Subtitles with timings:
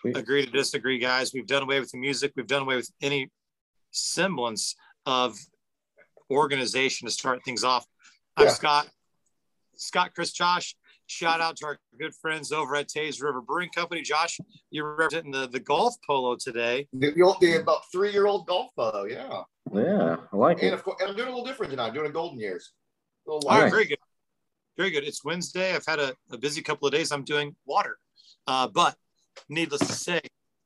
[0.00, 0.16] Sweet.
[0.16, 1.32] agree to disagree, guys.
[1.32, 2.32] We've done away with the music.
[2.36, 3.30] We've done away with any
[3.92, 4.74] semblance
[5.06, 5.36] of
[6.30, 7.86] organization to start things off.
[8.36, 8.52] I'm Yeah.
[8.52, 8.90] Scott.
[9.76, 10.76] Scott, Chris, Josh.
[11.06, 14.02] Shout out to our good friends over at Tays River Brewing Company.
[14.02, 14.38] Josh,
[14.70, 16.88] you're representing the, the golf polo today.
[16.92, 19.42] The, the, old, the about three year old golf polo, yeah.
[19.72, 20.72] Yeah, I like And it.
[20.74, 21.86] of course, and I'm doing a little different tonight.
[21.88, 22.72] I'm doing a golden years.
[23.28, 23.98] A All right, very good.
[24.76, 25.04] Very good.
[25.04, 25.74] It's Wednesday.
[25.74, 27.12] I've had a, a busy couple of days.
[27.12, 27.98] I'm doing water.
[28.46, 28.96] Uh, but
[29.48, 30.20] needless to say,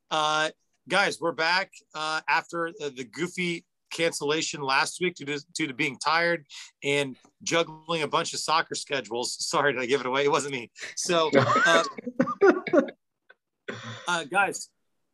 [0.09, 0.49] uh,
[0.87, 5.73] guys, we're back uh, after the, the goofy cancellation last week due to, due to
[5.73, 6.45] being tired
[6.83, 9.35] and juggling a bunch of soccer schedules.
[9.39, 10.23] Sorry, did I give it away?
[10.23, 10.71] It wasn't me.
[10.95, 11.29] So,
[11.65, 11.83] uh,
[14.07, 14.69] uh, guys,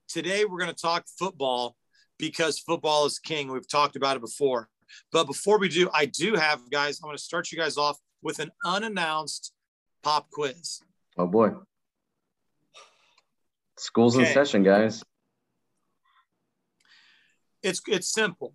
[0.08, 1.76] today we're going to talk football
[2.18, 3.52] because football is king.
[3.52, 4.70] We've talked about it before.
[5.12, 7.98] But before we do, I do have, guys, I'm going to start you guys off
[8.22, 9.54] with an unannounced
[10.02, 10.80] pop quiz.
[11.18, 11.52] oh boy.
[13.78, 15.04] School's in session, guys.
[17.64, 18.54] It's it's simple.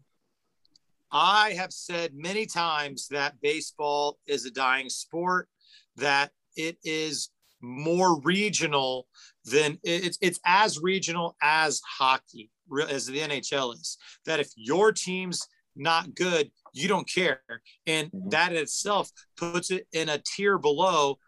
[1.10, 5.48] I have said many times that baseball is a dying sport,
[5.96, 9.06] that it is more regional
[9.44, 12.50] than it's it's as regional as hockey,
[12.88, 13.98] as the NHL is.
[14.24, 17.42] That if your team's not good, you don't care,
[17.86, 18.30] and Mhm.
[18.30, 21.18] that in itself puts it in a tier below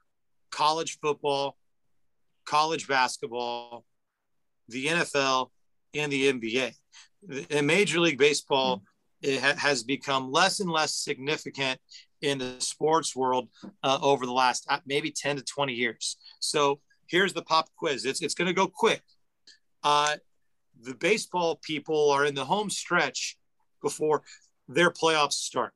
[0.50, 1.56] college football,
[2.44, 3.84] college basketball,
[4.68, 5.50] the NFL,
[5.94, 6.72] and the NBA.
[7.50, 8.82] In Major League Baseball,
[9.22, 11.80] it ha- has become less and less significant
[12.20, 13.48] in the sports world
[13.82, 16.16] uh, over the last uh, maybe 10 to 20 years.
[16.40, 18.04] So here's the pop quiz.
[18.04, 19.02] It's, it's going to go quick.
[19.82, 20.16] Uh,
[20.82, 23.36] the baseball people are in the home stretch
[23.82, 24.22] before
[24.68, 25.72] their playoffs start.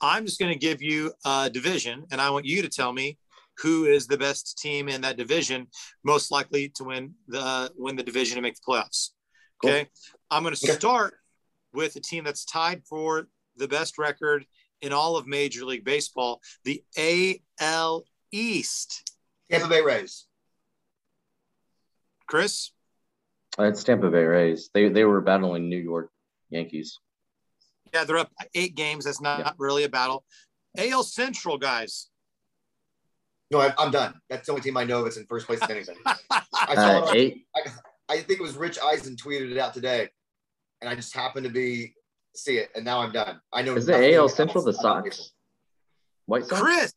[0.00, 3.16] I'm just going to give you a division, and I want you to tell me
[3.62, 5.66] who is the best team in that division,
[6.04, 9.10] most likely to win the win the division and make the playoffs.
[9.62, 9.70] Cool.
[9.70, 9.88] Okay,
[10.30, 10.74] I'm going to Okay.
[10.78, 11.14] start
[11.72, 14.44] with a team that's tied for the best record
[14.82, 19.10] in all of Major League Baseball, the AL East.
[19.50, 20.26] Tampa Bay Rays.
[22.26, 22.72] Chris,
[23.58, 24.68] It's Tampa Bay Rays.
[24.74, 26.10] They they were battling New York
[26.50, 26.98] Yankees.
[27.94, 29.04] yeah, they're up eight games.
[29.04, 29.52] That's not, Yeah.
[29.58, 30.24] really a battle.
[30.76, 32.10] AL Central, guys.
[33.50, 34.14] No, I, I'm done.
[34.28, 35.96] That's the only team I know that's in first place in anything.
[36.30, 37.46] I saw Uh, eight.
[38.08, 40.08] I think it was Rich Eisen tweeted it out today,
[40.80, 41.94] and I just happened to be
[42.34, 43.40] see it, and now I'm done.
[43.52, 43.74] I know.
[43.76, 45.32] Is the AL Central the Sox?
[46.26, 46.60] White Sox.
[46.60, 46.92] Chris,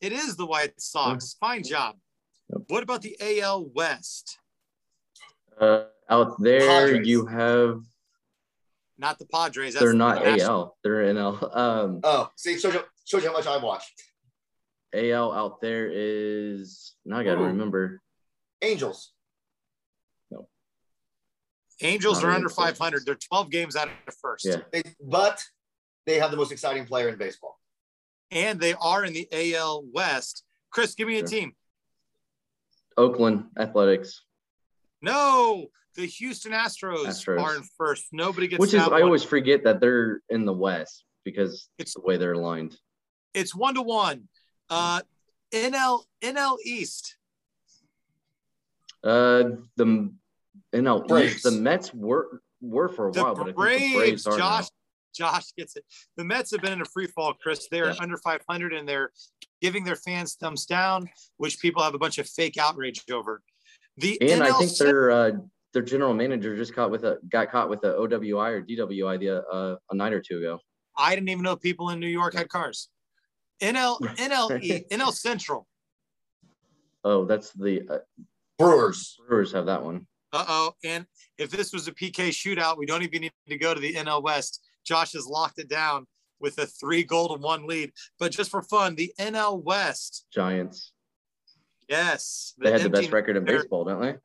[0.00, 1.34] it is the White Sox.
[1.40, 1.96] Fine job.
[2.50, 2.62] Yep.
[2.68, 4.38] What about the AL West?
[5.60, 7.06] Uh, out there, Padres.
[7.08, 7.82] you have.
[9.00, 9.74] Not the Padres.
[9.74, 10.76] That's They're not National- AL.
[10.82, 11.56] They're NL.
[11.56, 13.92] Um, Oh, see, shows you, shows you how much I watched.
[14.94, 16.94] AL out there is.
[17.04, 17.46] Now I got to Ooh.
[17.46, 18.00] remember.
[18.62, 19.12] Angels.
[20.30, 20.48] No.
[21.82, 23.04] Angels Not are under 500.
[23.04, 24.44] They're 12 games out of first.
[24.46, 24.56] Yeah.
[24.72, 25.42] They, but
[26.06, 27.58] they have the most exciting player in baseball.
[28.30, 30.44] And they are in the AL West.
[30.70, 31.28] Chris, give me a Sure.
[31.28, 31.52] team.
[32.96, 34.24] Oakland Athletics,
[35.00, 37.40] No, the Houston Astros, Astros.
[37.40, 38.06] are in first.
[38.12, 39.02] Nobody gets which is that I one.
[39.04, 42.76] always forget that they're in the West because It's- it's the way they're aligned.
[43.34, 44.28] It's one to one.
[44.70, 45.00] Uh,
[45.52, 47.16] NL NL East.
[49.02, 49.44] Uh,
[49.76, 50.12] the
[50.74, 51.34] NL Braves.
[51.36, 53.62] East, the Mets were were for a The while, but I think the
[53.94, 54.64] Braves, are Josh.
[54.64, 54.68] now.
[55.14, 55.84] Josh gets it.
[56.16, 57.66] The Mets have been in a free fall, Chris.
[57.70, 57.96] They're Yeah.
[58.00, 59.10] under 500 and they're
[59.60, 61.08] giving their fans thumbs down,
[61.38, 63.42] which people have a bunch of fake outrage over.
[63.96, 65.30] The And I think their uh,
[65.72, 69.44] their general manager just caught with a got caught with a OWI or DWI the
[69.48, 70.60] uh, a night or two ago.
[70.96, 72.88] I didn't even know people in New York had cars.
[73.60, 75.66] NL NL E- NL Central.
[77.04, 77.98] Oh, that's the uh,
[78.58, 79.16] Brewers.
[79.28, 80.06] Brewers have that one.
[80.32, 80.72] Uh oh.
[80.84, 81.06] And
[81.38, 84.22] if this was a PK shootout, we don't even need to go to the NL
[84.22, 84.60] West.
[84.84, 86.06] Josh has locked it down
[86.40, 87.92] with a three goal to one lead.
[88.18, 90.26] But just for fun, the NL West.
[90.32, 90.92] Giants.
[91.88, 92.54] Yes.
[92.58, 94.16] They had the best record in netter- baseball, don't they?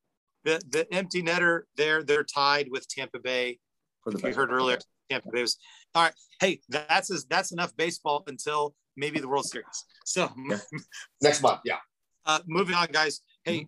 [0.44, 3.60] The, the empty netter, they're they're tied with Tampa Bay.
[4.04, 4.78] For the If you heard earlier,
[5.10, 5.57] Tampa Bay was
[5.96, 6.13] all right.
[6.42, 9.86] Hey, that's is that's enough baseball until maybe the World Series.
[10.06, 10.57] So Yeah.
[11.22, 11.78] Next month, yeah.
[12.25, 13.22] uh, moving on, guys.
[13.44, 13.68] Hey,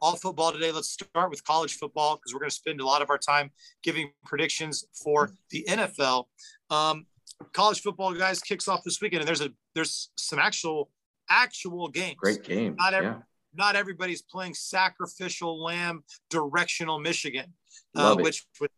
[0.00, 0.72] all football today.
[0.72, 3.50] Let's start with college football because we're going to spend a lot of our time
[3.82, 6.24] giving predictions for the NFL.
[6.70, 7.06] Um,
[7.52, 10.90] college football, guys, kicks off this weekend, and there's a there's some actual
[11.28, 12.16] actual games.
[12.18, 12.76] Great game.
[12.78, 13.18] Not every, yeah.
[13.54, 17.52] not everybody's playing sacrificial lamb directional Michigan,
[17.94, 18.70] uh, which would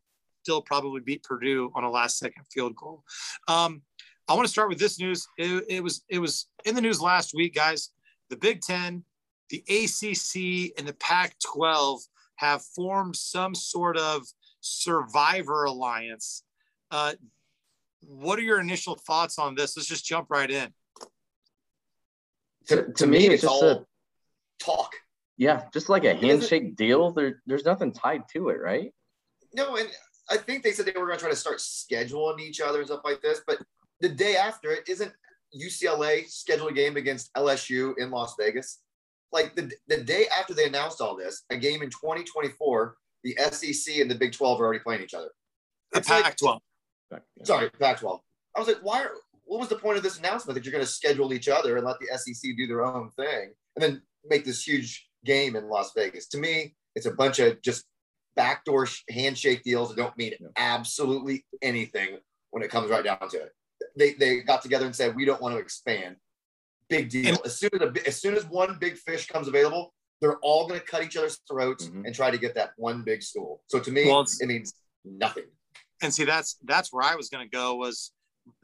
[0.42, 3.04] still probably beat Purdue on a last second field goal.
[3.48, 3.82] Um,
[4.28, 5.26] I want to start with this news.
[5.38, 7.90] It, it was it was in the news last week, guys.
[8.30, 9.04] The Big Ten
[9.50, 12.00] the ACC and the Pac 12
[12.36, 14.26] have formed some sort of
[14.60, 16.44] survivor alliance.
[16.90, 17.14] Uh,
[18.00, 19.76] what are your initial thoughts on this?
[19.76, 20.72] Let's just jump right in.
[22.68, 23.84] To, to me, it's, just a
[24.60, 24.92] talk.
[25.36, 27.12] Yeah, just like a handshake deal.
[27.12, 28.92] There, there's nothing tied to it, right?
[29.54, 29.88] No, and
[30.30, 32.86] I think they said they were going to try to start scheduling each other and
[32.86, 33.40] stuff like this.
[33.46, 33.58] But
[34.00, 35.12] the day after it, isn't
[35.56, 38.80] UCLA scheduled a game against LSU in Las Vegas?
[39.32, 43.96] Like the, the day after they announced all this, a game in 2024, the SEC
[43.98, 45.28] and the Big 12 are already playing each other.
[45.92, 46.60] The Pac 12.
[47.10, 48.20] Like, sorry, Pac 12.
[48.56, 49.10] I was like, why are,
[49.44, 51.86] what was the point of this announcement that you're going to schedule each other and
[51.86, 55.92] let the SEC do their own thing and then make this huge game in Las
[55.96, 56.26] Vegas?
[56.28, 57.84] To me, it's a bunch of just
[58.36, 62.18] backdoor handshake deals that don't mean absolutely anything
[62.50, 63.52] when it comes right down to it.
[63.96, 66.16] They, they got together and said, we don't want to expand.
[66.88, 67.36] Big deal.
[67.44, 70.80] As soon as, a, as soon as one big fish comes available, they're all going
[70.80, 72.06] to cut each other's throats mm-hmm.
[72.06, 73.62] and try to get that one big school.
[73.66, 74.74] So to me, well, it means
[75.04, 75.44] nothing.
[76.02, 77.74] And see, that's that's where I was going to go.
[77.76, 78.12] Was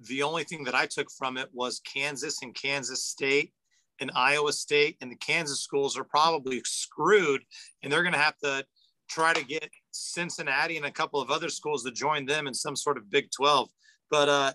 [0.08, 3.52] the only thing that I took from it was Kansas and Kansas State
[4.00, 7.42] and Iowa State and the Kansas schools are probably screwed,
[7.82, 8.64] and they're going to have to
[9.08, 12.76] try to get Cincinnati and a couple of other schools to join them in some
[12.76, 13.68] sort of Big 12.
[14.10, 14.52] But uh,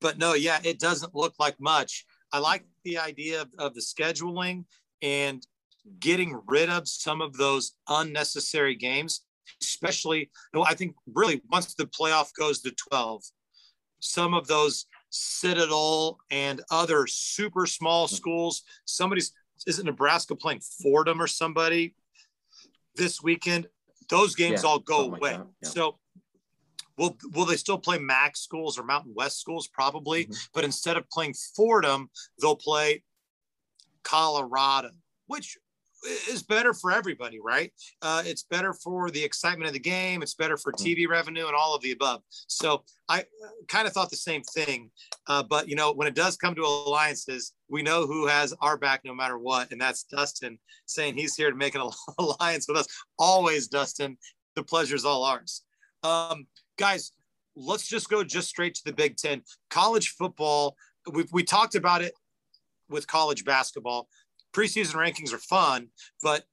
[0.00, 2.04] but no, yeah, it doesn't look like much.
[2.32, 4.64] I like the idea of, of the scheduling
[5.02, 5.46] and
[6.00, 9.22] getting rid of some of those unnecessary games,
[9.62, 13.22] especially, I think really once the playoff goes to 12,
[14.00, 19.32] some of those Citadel and other super small schools, somebody's,
[19.66, 21.94] isn't Nebraska playing Fordham or somebody
[22.94, 23.68] this weekend?
[24.10, 25.18] Those games yeah, all go away.
[25.20, 25.68] Like yeah.
[25.68, 25.98] So
[26.98, 29.68] will will they still play MAC schools or Mountain West schools?
[29.68, 30.34] Probably, mm-hmm.
[30.52, 32.10] but instead of playing Fordham,
[32.40, 33.02] they'll play
[34.02, 34.90] Colorado,
[35.26, 35.56] which
[36.28, 37.72] is better for everybody, right?
[38.02, 40.22] Uh, it's better for the excitement of the game.
[40.22, 40.86] It's better for mm-hmm.
[40.86, 42.22] TV revenue and all of the above.
[42.30, 43.24] So I
[43.68, 44.90] kind of thought the same thing.
[45.26, 48.76] Uh, but, you know, when it does come to alliances, we know who has our
[48.76, 49.72] back no matter what.
[49.72, 52.86] And that's Dustin saying he's here to make an alliance with us.
[53.18, 54.16] Always, Dustin.
[54.54, 55.62] The pleasure's all ours.
[56.02, 56.46] Um,
[56.78, 57.12] guys,
[57.54, 59.42] let's just go just straight to the Big Ten.
[59.68, 60.76] College football,
[61.12, 62.14] we we talked about it
[62.88, 64.08] with college basketball
[64.52, 65.88] preseason rankings are fun,
[66.22, 66.44] but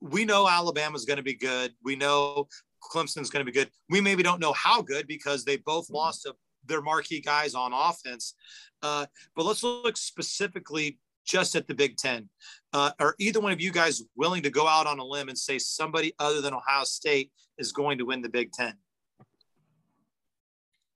[0.00, 1.72] we know Alabama's going to be good.
[1.82, 2.48] We know
[2.82, 3.70] Clemson's going to be good.
[3.88, 5.96] We maybe don't know how good because they both mm-hmm.
[5.96, 6.34] lost a,
[6.66, 8.34] their marquee guys on offense.
[8.82, 12.28] Uh, but let's look specifically just at the Big Ten.
[12.72, 15.38] Uh, are either one of you guys willing to go out on a limb and
[15.38, 18.74] say somebody other than Ohio State is going to win the Big Ten?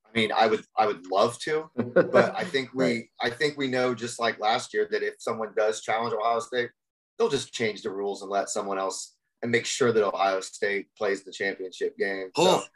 [0.08, 3.05] I mean, I would I would love to, but I think we right.
[3.20, 6.70] I think we know just like last year that if someone does challenge Ohio State,
[7.19, 10.87] they'll just change the rules and let someone else and make sure that Ohio State
[10.96, 12.31] plays the championship game.
[12.37, 12.66] Oh, so,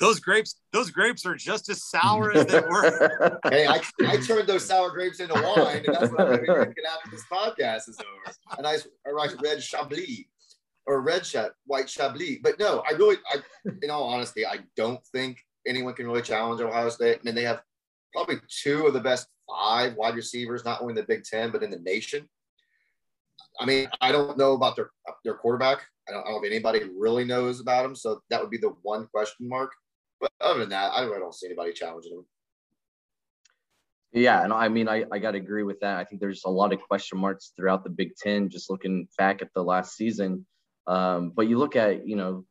[0.00, 3.40] those grapes, those grapes are just as sour as they were.
[3.50, 6.46] hey, I, I turned those sour grapes into wine, and that's what I'm going to
[6.46, 8.36] be drinking after this podcast is over.
[8.58, 10.26] A nice, a nice red Chablis
[10.86, 12.38] or red Chab, white Chablis.
[12.42, 13.38] But no, I really, I,
[13.82, 15.38] in all honesty, I don't think
[15.68, 17.18] anyone can really challenge Ohio State.
[17.18, 17.62] I mean, they have
[18.12, 21.62] probably two of the best five wide receivers, not only in the Big Ten, but
[21.62, 22.28] in the nation.
[23.60, 24.90] I mean, I don't know about their
[25.24, 25.82] their quarterback.
[26.08, 27.94] I don't, I don't know if anybody really knows about him.
[27.94, 29.72] So that would be the one question mark.
[30.20, 32.24] But other than that, I really don't see anybody challenging him.
[34.12, 35.98] Yeah, and I mean, I, I got to agree with that.
[35.98, 39.42] I think there's a lot of question marks throughout the Big Ten, just looking back
[39.42, 40.46] at the last season.
[40.86, 42.46] Um, but you look at, you know,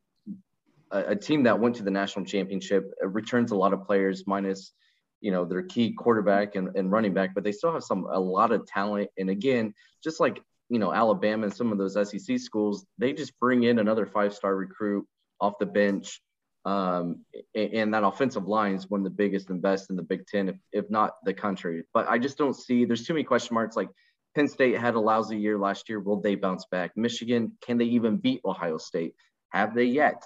[0.91, 4.73] a, a, team that went to the national championship returns a lot of players minus
[5.21, 8.19] you know their key quarterback and, and running back but they still have some a
[8.19, 9.09] lot of talent.
[9.17, 13.37] And again just like you know alabama and some of those sec schools they just
[13.39, 15.05] bring in another five star recruit
[15.39, 16.21] off the bench.
[16.65, 17.23] Um,
[17.55, 20.27] and, and, that offensive line is one of the biggest and best in the big
[20.27, 21.83] ten if, if not the country.
[21.93, 23.87] But i just don't see there's too many question marks like
[24.35, 25.99] penn state had a lousy year last year.
[25.99, 26.91] Will they bounce back?
[26.97, 29.13] Michigan can they even beat ohio state?
[29.49, 30.21] Have they yet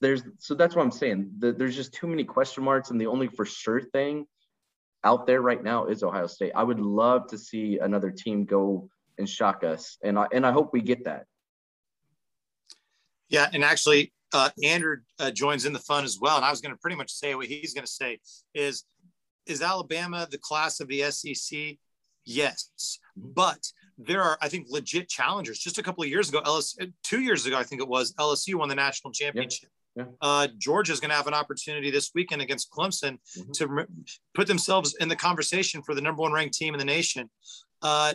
[0.00, 1.30] there's so that's what I'm saying.
[1.38, 4.26] The, there's just too many question marks, and the only for sure thing
[5.02, 6.52] out there right now is Ohio State.
[6.54, 10.52] I would love to see another team go and shock us, and I and I
[10.52, 11.26] hope we get that.
[13.28, 16.36] Yeah, and actually, uh, Andrew uh, joins in the fun as well.
[16.36, 18.18] And I was going to pretty much say what he's going to say
[18.54, 18.84] is
[19.46, 21.76] is Alabama the class of the SEC?
[22.24, 22.70] Yes,
[23.18, 23.30] mm-hmm.
[23.34, 25.58] but there are, I think, legit challengers.
[25.58, 28.56] Just a couple of years ago, LSU, two years ago, I think it was, LSU
[28.56, 29.70] won the national championship.
[29.96, 30.04] Yeah.
[30.20, 33.52] Uh, Georgia's going to have an opportunity this weekend against Clemson mm-hmm.
[33.52, 33.86] to re-
[34.34, 37.30] put themselves in the conversation for the number one ranked team in the nation.
[37.80, 38.14] Uh,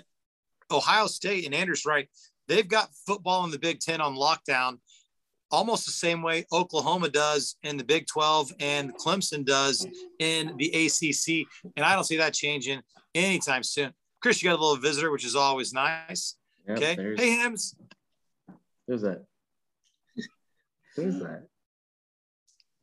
[0.71, 2.07] Ohio State and Andrew's right.
[2.47, 4.79] they've got football in the Big Ten on lockdown
[5.51, 9.87] almost the same way Oklahoma does in the Big 12 and Clemson does
[10.19, 11.47] in the ACC.
[11.75, 12.81] And I don't see that changing
[13.15, 13.93] anytime soon.
[14.21, 16.35] Chris, you got a little visitor, which is always nice.
[16.67, 17.15] Yep, okay.
[17.17, 17.75] Hey, Hims.
[18.87, 19.23] Who's that?
[20.95, 21.47] Who's that?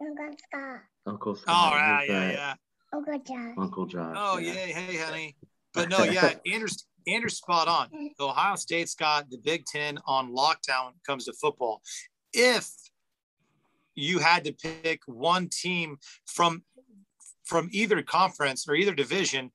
[0.01, 0.81] Uncle Scott.
[1.07, 1.55] Uncle Scott.
[1.55, 2.07] All right.
[2.09, 2.55] Yeah, yeah.
[2.93, 3.55] Uncle Josh.
[3.59, 4.17] Uncle Josh.
[4.19, 4.53] Oh, yeah.
[4.53, 5.37] Hey, honey.
[5.75, 7.89] But no, yeah, Andrew's, Andrew's spot on.
[8.19, 11.83] Ohio State's got the Big Ten on lockdown when it comes to football.
[12.33, 12.71] If
[13.95, 16.63] you had to pick one team from
[17.45, 19.53] from either conference or either division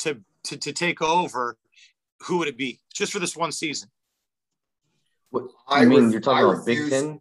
[0.00, 1.56] to to, to take over,
[2.20, 2.80] who would it be?
[2.92, 3.88] Just for this one season.
[5.30, 7.20] What, I mean, you're talking I about refuse, Big Ten.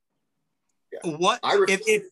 [0.92, 1.16] Yeah.
[1.18, 2.04] What I ref- if, if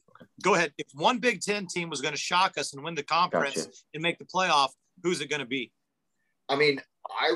[0.42, 0.74] go ahead?
[0.78, 3.72] If one Big Ten team was going to shock us and win the conference gotcha.
[3.94, 4.70] and make the playoff,
[5.04, 5.72] who's it going to be?
[6.50, 7.36] I mean, I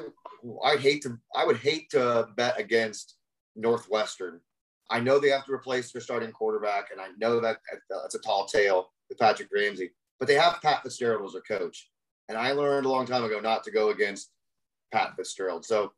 [0.64, 3.16] I hate to I would hate to bet against
[3.56, 4.42] Northwestern.
[4.90, 7.58] I know they have to replace their starting quarterback, and I know that
[7.90, 9.92] that's a tall tale with Patrick Ramsey.
[10.20, 11.90] But they have Pat Fitzgerald as their coach,
[12.30, 14.30] and I learned a long time ago not to go against
[14.92, 15.66] Pat Fitzgerald.
[15.66, 15.92] So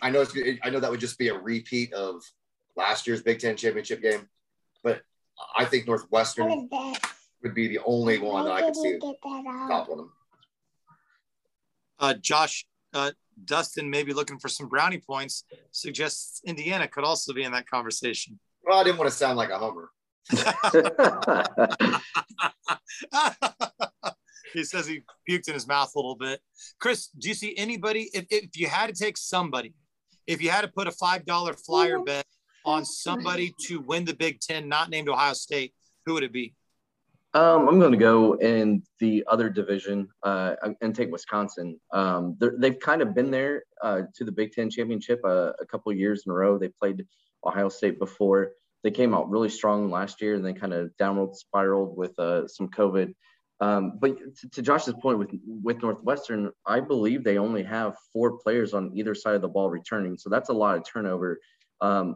[0.00, 2.22] I know it's, I know that would just be a repeat of
[2.76, 4.28] last year's Big Ten championship game,
[4.82, 5.02] but
[5.56, 6.68] I think Northwestern
[7.42, 10.12] would be the only one that I could see toppling them.
[11.98, 13.12] Uh, Josh, uh,
[13.44, 18.38] Dustin, maybe looking for some brownie points, suggests Indiana could also be in that conversation.
[18.64, 19.90] Well, I didn't want to sound like a homer.
[24.52, 26.40] he says he puked in his mouth a little bit.
[26.78, 28.10] Chris, do you see anybody?
[28.14, 29.74] If, if you had to take somebody,
[30.26, 32.26] if you had to put a $5 flyer bet
[32.64, 35.74] on somebody to win the Big Ten, not named Ohio State,
[36.06, 36.54] who would it be?
[37.34, 41.80] Um, I'm going to go in the other division uh, and take Wisconsin.
[41.90, 45.90] Um, they've kind of been there uh, to the Big Ten championship uh, a couple
[45.94, 46.58] years in a row.
[46.58, 47.06] They played
[47.44, 48.52] Ohio State before.
[48.82, 52.48] They came out really strong last year and then kind of downward spiraled with uh,
[52.48, 53.14] some COVID.
[53.60, 55.30] Um, but to, to, Josh's point with
[55.62, 59.70] with Northwestern, I believe they only have four players on either side of the ball
[59.70, 61.38] returning, so that's a lot of turnover.
[61.82, 62.14] Um,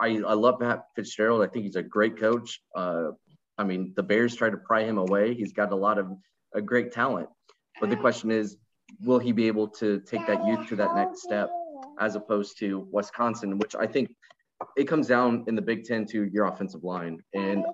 [0.00, 1.42] I, I love Pat Fitzgerald.
[1.42, 2.60] I think he's a great coach.
[2.74, 3.10] Uh,
[3.58, 5.34] I mean, the Bears tried to pry him away.
[5.34, 6.06] He's got a lot of
[6.64, 7.28] great talent,
[7.80, 8.56] but the question is,
[9.00, 11.50] will he be able to take that youth to that next step,
[12.00, 14.14] as opposed to Wisconsin, which I think
[14.76, 17.64] it comes down in the Big Ten to your offensive line and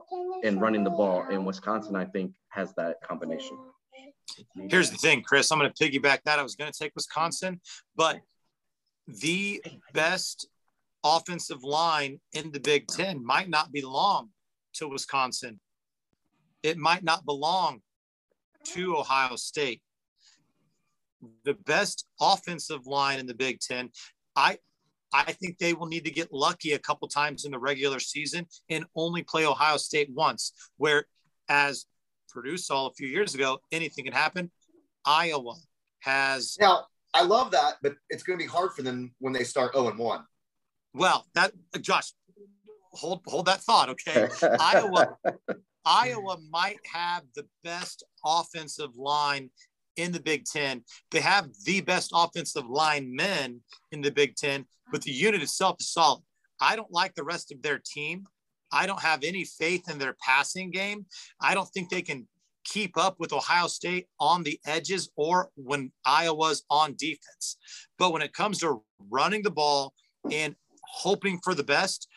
[0.45, 1.25] and running the ball.
[1.31, 3.57] And Wisconsin, I think, has that combination.
[4.69, 5.51] Here's the thing, Chris.
[5.51, 6.39] I'm going to piggyback that.
[6.39, 7.61] I was going to take Wisconsin,
[7.97, 8.21] but
[9.07, 10.49] the best
[11.05, 14.31] offensive line in the Big Ten might not belong
[14.75, 15.61] to Wisconsin.
[16.63, 17.81] It might not belong
[18.73, 19.83] to Ohio State.
[21.45, 23.91] The best offensive line in the Big Ten,
[24.37, 24.59] I
[25.13, 28.47] I think they will need to get lucky a couple times in the regular season
[28.69, 30.53] and only play Ohio State once.
[30.77, 31.07] Where,
[31.49, 31.87] as
[32.29, 34.51] Purdue saw a few years ago, anything can happen.
[35.05, 35.55] Iowa
[36.01, 36.85] has now.
[37.15, 39.87] I love that, but it's going to be hard for them when they start zero
[39.87, 40.25] oh and one.
[40.95, 42.13] Well, that Josh,
[42.93, 44.29] hold hold that thought, okay?
[44.61, 45.17] Iowa,
[45.85, 49.51] Iowa might have the best offensive line
[49.97, 50.83] in the Big Ten.
[51.11, 53.61] They have the best offensive line men
[53.93, 56.23] in the Big Ten, but the unit itself is solid.
[56.61, 58.27] I don't like the rest of their team.
[58.73, 61.07] I don't have any faith in their passing game.
[61.41, 62.27] I don't think they can
[62.65, 67.57] keep up with Ohio State on the edges or when Iowa's on defense.
[67.99, 69.95] But when it comes to running the ball
[70.31, 70.55] and
[70.91, 72.09] hoping for the best,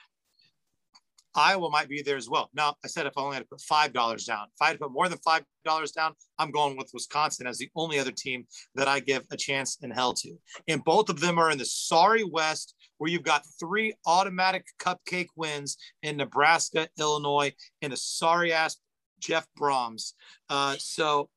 [1.34, 2.50] Iowa might be there as well.
[2.54, 4.74] Now, I said if I only had to put five dollars down, if I had
[4.74, 8.12] to put more than five dollars down, I'm going with Wisconsin as the only other
[8.12, 10.36] team that I give a chance in hell to.
[10.68, 15.30] And both of them are in the sorry West, where you've got three automatic cupcake
[15.36, 18.78] wins in Nebraska, Illinois, and a sorry ass
[19.20, 20.14] Jeff Brohms.
[20.50, 21.30] Uh, so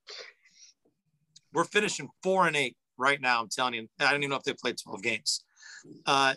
[1.52, 3.40] we're finishing four and eight right now.
[3.40, 5.44] I'm telling you, I don't even know if they played 12 games.
[6.06, 6.34] Uh,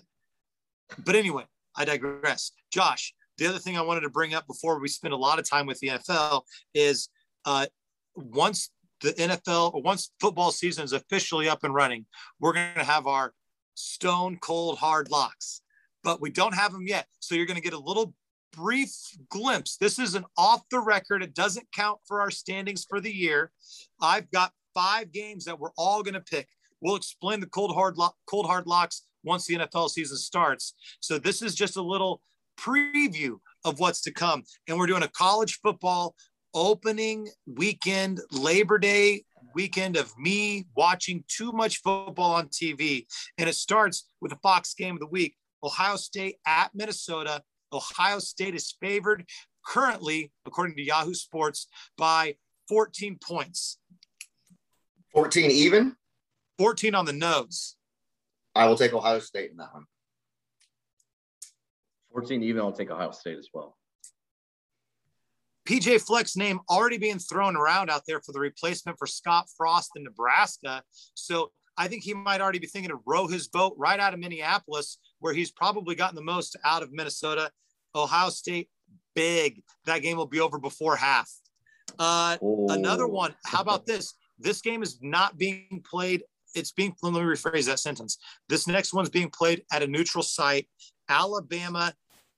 [1.03, 1.44] but anyway,
[1.75, 2.51] I digress.
[2.72, 5.50] Josh, the other thing I wanted to bring up before we spend a lot of
[5.50, 6.41] time with the NFL
[6.74, 7.10] is
[7.46, 7.67] uh,
[8.15, 12.06] once the NFL or once football season is officially up and running,
[12.39, 13.34] we're going to have our
[13.75, 15.62] stone cold hard locks,
[16.03, 17.08] but we don't have them yet.
[17.20, 18.13] So you're going to get a little
[18.53, 18.91] brief
[19.29, 19.77] glimpse.
[19.77, 21.22] This is an off the record.
[21.22, 23.51] It doesn't count for our standings for the year.
[24.01, 26.48] I've got five games that we're all going to pick.
[26.82, 30.74] We'll explain the cold hard lo- cold hard locks once the NFL season starts.
[31.00, 32.22] So this is just a little
[32.60, 34.43] preview of what's to come.
[34.67, 36.15] And we're doing a college football
[36.53, 43.05] opening weekend, Labor Day weekend of me watching too much football on TV.
[43.38, 47.41] And it starts with the Fox game of the week Ohio State at Minnesota.
[47.74, 49.25] Ohio State is favored
[49.65, 51.67] currently, according to Yahoo Sports,
[51.98, 52.36] by
[52.69, 53.79] 14 points.
[55.13, 55.96] 14 even?
[56.60, 57.76] 14 on the nose.
[58.57, 59.85] I will take Ohio State in that one.
[62.11, 63.77] 14 even, I'll take Ohio State as well.
[65.67, 69.91] PJ Fleck's name already being thrown around out there for the replacement for Scott Frost
[69.95, 70.81] in Nebraska.
[71.13, 74.19] So I think he might already be thinking to row his boat right out of
[74.19, 77.51] Minneapolis, where he's probably gotten the most out of Minnesota.
[77.93, 78.69] Ohio State,
[79.13, 79.61] big.
[79.85, 81.29] That game will be over before half.
[81.99, 82.67] Uh, oh.
[82.69, 83.35] Another one.
[83.45, 84.13] How about this?
[84.39, 86.23] This game is not being played.
[86.55, 88.17] It's being, let me rephrase that sentence.
[88.49, 90.67] This next one's being played at a neutral site.
[91.09, 91.93] Alabama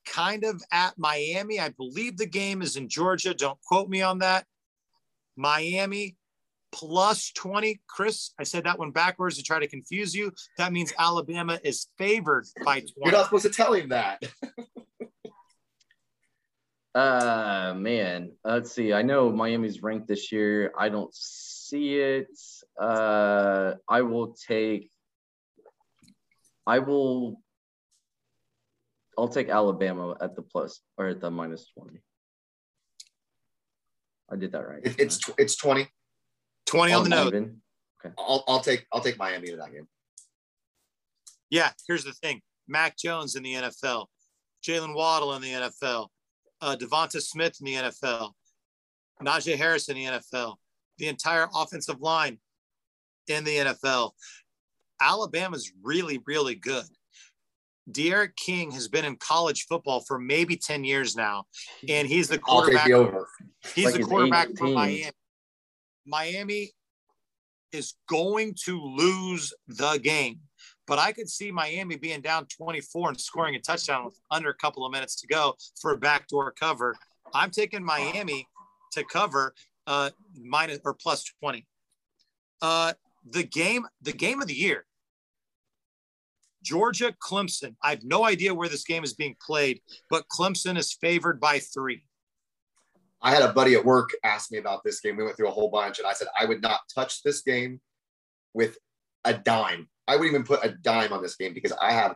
[0.05, 1.59] kind of at Miami.
[1.59, 3.33] I believe the game is in Georgia.
[3.33, 4.45] Don't quote me on that.
[5.35, 6.17] Miami
[6.71, 7.79] plus 20.
[7.87, 10.31] Chris, I said that one backwards to try to confuse you.
[10.57, 12.93] That means Alabama is favored by 20.
[12.97, 14.23] You're not supposed to tell him that.
[16.99, 18.93] uh man, let's see.
[18.93, 20.71] I know Miami's ranked this year.
[20.77, 22.27] I don't see it.
[22.79, 24.91] Uh I will take
[26.67, 27.41] I will
[29.17, 31.99] I'll take Alabama at the plus or at the minus 20.
[34.31, 34.81] I did that right.
[34.83, 35.87] it's it's 20.
[36.65, 37.33] 20 on the note.
[37.33, 38.13] Okay.
[38.17, 39.87] I'll, I'll take I'll take Miami to that game.
[41.49, 42.41] Yeah, here's the thing.
[42.67, 44.05] Mac Jones in the NFL,
[44.63, 46.07] Jaylen Waddle in the NFL,
[46.61, 48.31] uh, DeVonta Smith in the NFL,
[49.21, 50.55] Najee Harris in the NFL,
[50.97, 52.39] the entire offensive line
[53.27, 54.11] in the NFL.
[55.01, 56.85] Alabama's really, really good.
[57.91, 61.45] D'Eriq King has been in college football for maybe 10 years now,
[61.87, 62.87] and he's the quarterback.
[63.73, 65.11] He's like the quarterback for Miami.
[66.05, 66.71] Miami
[67.71, 70.39] is going to lose the game,
[70.89, 74.55] but I could see Miami being down 24 and scoring a touchdown with under a
[74.55, 76.95] couple of minutes to go for a backdoor cover.
[77.33, 78.47] I'm taking Miami
[78.93, 79.53] to cover
[79.85, 81.65] uh, minus or plus 20.
[82.61, 84.85] Uh, the game, the game of the year
[86.63, 87.75] Georgia Clemson.
[87.83, 91.59] I have no idea where this game is being played, but Clemson is favored by
[91.59, 92.03] three.
[93.21, 95.17] I had a buddy at work ask me about this game.
[95.17, 97.79] We went through a whole bunch, and I said I would not touch this game
[98.53, 98.77] with
[99.23, 99.87] a dime.
[100.09, 102.15] I wouldn't even put a dime on this game because I have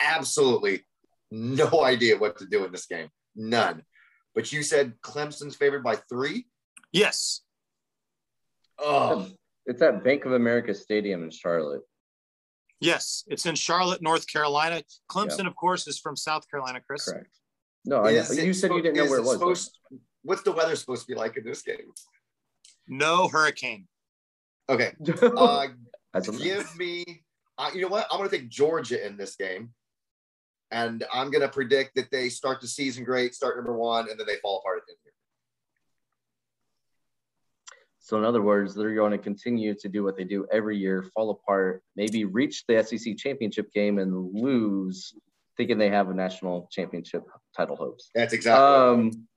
[0.00, 0.84] absolutely
[1.32, 3.08] no idea what to do in this game.
[3.34, 3.82] None.
[4.34, 6.46] But you said Clemson's favored by three?
[6.92, 7.40] Yes.
[8.78, 9.28] Oh,
[9.64, 11.82] it's at Bank of America Stadium in Charlotte.
[12.78, 14.82] Yes, it's in Charlotte, North Carolina.
[15.10, 17.06] Clemson, of course, is from South Carolina, Chris.
[17.06, 17.30] Correct.
[17.86, 19.32] No, I, you said you didn't know where it was.
[19.32, 19.78] Supposed,
[20.22, 21.90] what's the weather supposed to be like in this game?
[22.86, 23.88] No hurricane.
[24.68, 24.92] Okay.
[25.22, 25.68] Uh,
[26.20, 27.22] give me,
[27.58, 28.06] uh, you know what?
[28.10, 29.70] I'm going to take Georgia in this game.
[30.72, 34.18] And I'm going to predict that they start the season great, start number one, and
[34.18, 35.12] then they fall apart at the end of the year.
[38.00, 41.04] So in other words, they're going to continue to do what they do every year,
[41.14, 45.12] fall apart, maybe reach the SEC championship game and lose,
[45.56, 47.24] thinking they have a national championship
[47.56, 48.10] title hopes.
[48.14, 48.64] That's exactly.
[48.64, 49.28] Um,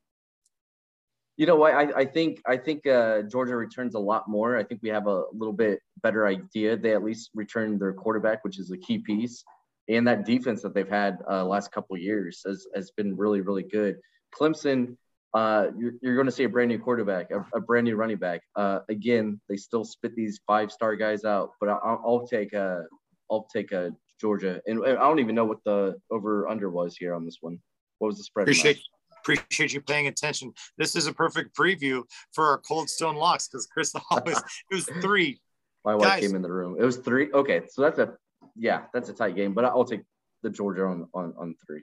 [1.40, 1.64] you know?
[1.64, 4.58] I, I think I think uh, Georgia returns a lot more.
[4.58, 6.78] I think we have a little bit better idea.
[6.78, 9.44] They at least returned their quarterback, which is a key piece,
[9.88, 13.64] and that defense that they've had uh, last couple years has has been really really
[13.64, 13.98] good.
[14.38, 14.98] Clemson
[15.34, 18.18] uh, you're, you're going to see a brand new quarterback, a, a brand new running
[18.18, 18.42] back.
[18.56, 22.86] Uh, again, they still spit these five star guys out, but I'll, I'll take a,
[23.30, 27.14] I'll take a Georgia, and I don't even know what the over under was here
[27.14, 27.60] on this one.
[28.00, 28.44] What was the spread?
[28.44, 28.82] Appreciate
[29.20, 30.54] appreciate you paying attention.
[30.78, 32.04] This is a perfect preview
[32.34, 35.40] for our Cold Stone locks because Chris always it was three.
[35.86, 36.76] My wife Guys, came in the room.
[36.80, 37.32] It was three.
[37.32, 38.14] Okay, so that's a
[38.56, 40.02] yeah, that's a tight game, but I'll take
[40.44, 41.82] the Georgia on on, on three.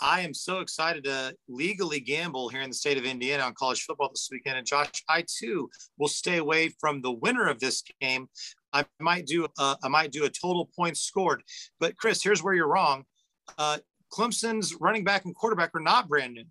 [0.00, 3.82] I am so excited to legally gamble here in the state of Indiana on college
[3.82, 4.58] football this weekend.
[4.58, 8.28] And Josh, I too will stay away from the winner of this game.
[8.72, 11.42] I might do uh, I might do a total points scored.
[11.80, 13.04] But Chris, here's where you're wrong.
[13.56, 13.78] Uh,
[14.12, 16.44] Clemson's running back and quarterback are not brand new.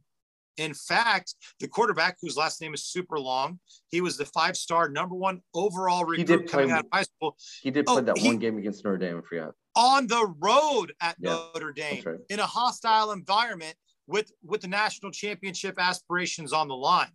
[0.58, 5.15] In fact, the quarterback, whose last name is super long, he was the five-star number
[5.15, 7.36] one overall recruit coming out of high school.
[7.62, 9.18] He did play oh, that he, one game against Notre Dame.
[9.18, 12.20] I forgot on the road at yeah, Notre Dame right.
[12.30, 13.76] in a hostile environment
[14.08, 17.12] with with the national championship aspirations on the line.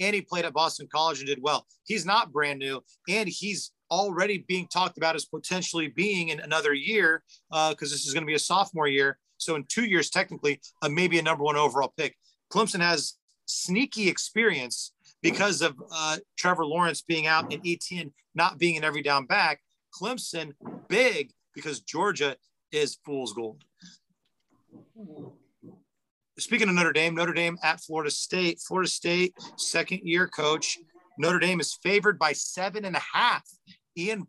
[0.00, 1.66] And he played at Boston College and did well.
[1.84, 6.74] He's not brand new, and he's already being talked about as potentially being in another
[6.74, 9.18] year because uh, this is going to be a sophomore year.
[9.36, 12.16] So in two years, technically, uh, maybe a number one overall pick.
[12.54, 13.14] Clemson has
[13.46, 19.02] sneaky experience because of uh, Trevor Lawrence being out and Etienne not being an every
[19.02, 19.60] down back.
[19.92, 20.52] Clemson,
[20.88, 22.36] big because Georgia
[22.70, 23.64] is fool's gold.
[26.38, 28.60] Speaking of Notre Dame, Notre Dame at Florida State.
[28.60, 30.78] Florida State, second year coach.
[31.18, 33.48] Notre Dame is favored by seven and a half.
[33.96, 34.26] Ian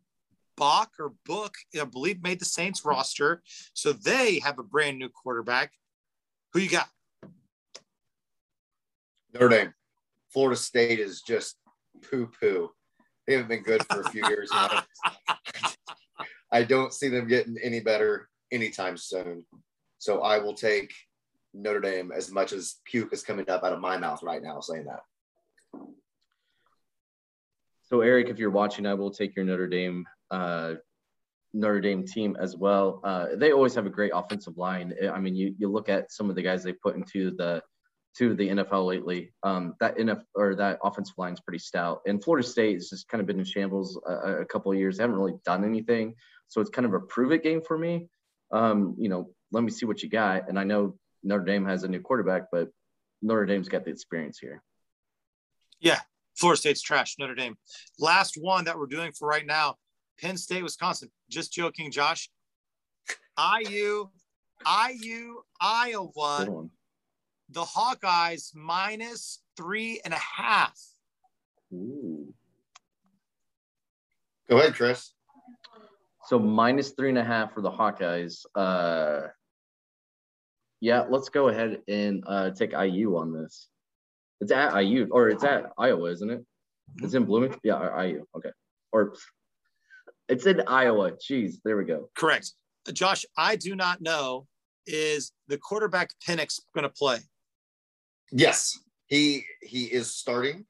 [0.56, 3.42] Bach or Book, I believe, made the Saints roster.
[3.74, 5.74] So they have a brand new quarterback.
[6.54, 6.88] Who you got?
[9.36, 9.74] Notre Dame.
[10.32, 11.58] Florida State is just
[12.10, 12.70] poo poo.
[13.28, 14.84] They haven't been good for a few years now.
[16.54, 19.46] I don't see them getting any better anytime soon.
[19.98, 20.94] So I will take
[21.54, 24.62] Notre Dame as much as puke is coming up out of my mouth right now
[24.62, 25.02] saying that.
[27.84, 30.76] So Eric, if you're watching, I will take your Notre Dame uh,
[31.54, 33.02] Notre Dame team as well.
[33.04, 34.94] Uh, they always have a great offensive line.
[35.12, 37.62] I mean, you you look at some of the guys they put into the
[38.18, 39.34] to the NFL lately.
[39.44, 42.02] Um, that NFL or that offensive line is pretty stout.
[42.06, 44.98] And Florida State has just kind of been in shambles a, a couple of years.
[44.98, 46.16] They haven't really done anything,
[46.48, 48.08] so it's kind of a prove it game for me.
[48.52, 50.50] Um, you know, let me see what you got.
[50.50, 52.70] And I know Notre Dame has a new quarterback, but
[53.22, 54.64] Notre Dame's got the experience here.
[55.80, 56.00] Yeah,
[56.38, 57.16] Florida State's trash.
[57.20, 57.58] Notre Dame.
[58.00, 59.76] Last one that we're doing for right now
[60.20, 61.10] Penn State, Wisconsin.
[61.30, 62.30] Just joking, Josh.
[63.38, 64.10] IU,
[64.66, 66.68] IU, Iowa.
[67.50, 70.80] The Hawkeyes minus three and a half.
[71.74, 72.34] Ooh.
[74.50, 75.12] Go ahead, Chris.
[76.26, 78.46] So minus three and a half for the Hawkeyes.
[78.56, 79.28] Uh,
[80.82, 83.70] yeah, let's go ahead and uh, take IU on this.
[84.42, 86.46] It's at IU or it's at Iowa, isn't it?
[86.98, 87.60] It's in Bloomington.
[87.64, 88.26] Yeah, IU.
[88.36, 88.50] Okay.
[88.92, 89.14] Or
[90.28, 91.12] it's in Iowa.
[91.14, 92.10] Jeez, there we go.
[92.16, 92.54] Correct.
[92.92, 94.48] Josh, I do not know.
[94.88, 97.18] Is the quarterback Penix going to play?
[98.32, 100.66] Yes, he he is starting.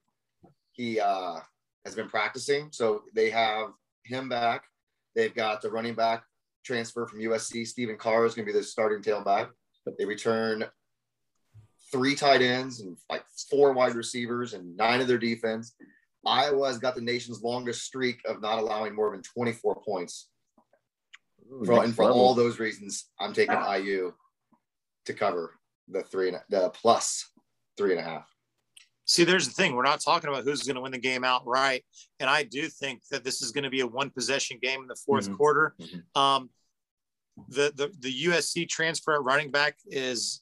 [0.71, 1.39] He uh,
[1.85, 3.69] has been practicing, so they have
[4.03, 4.63] him back.
[5.15, 6.23] They've got the running back
[6.63, 7.65] transfer from USC.
[7.65, 9.49] Stephen Carr is going to be the starting tailback.
[9.97, 10.65] They return
[11.91, 15.75] three tight ends and like four wide receivers and nine of their defense.
[16.25, 20.27] Iowa's got the nation's longest streak of not allowing more than 24 points.
[21.51, 22.19] Ooh, for, and for level.
[22.19, 24.11] all those reasons, I'm taking IU
[25.05, 25.53] to cover
[25.87, 27.29] the three and the plus
[27.77, 28.25] three and a half.
[29.07, 29.75] See, there's the thing.
[29.75, 31.83] We're not talking about who's going to win the game outright.
[32.19, 34.87] And I do think that this is going to be a one possession game in
[34.87, 35.35] the 4th mm-hmm.
[35.35, 35.75] quarter.
[35.79, 36.21] Mm-hmm.
[36.21, 36.49] Um,
[37.49, 40.41] the, the, the USC transfer at running back is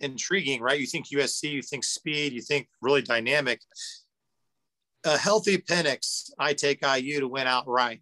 [0.00, 0.80] intriguing, right?
[0.80, 3.60] You think USC, you think speed, you think really dynamic
[5.06, 8.00] a healthy Penix, I take IU to win outright.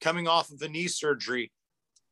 [0.00, 1.52] Coming off of a knee surgery,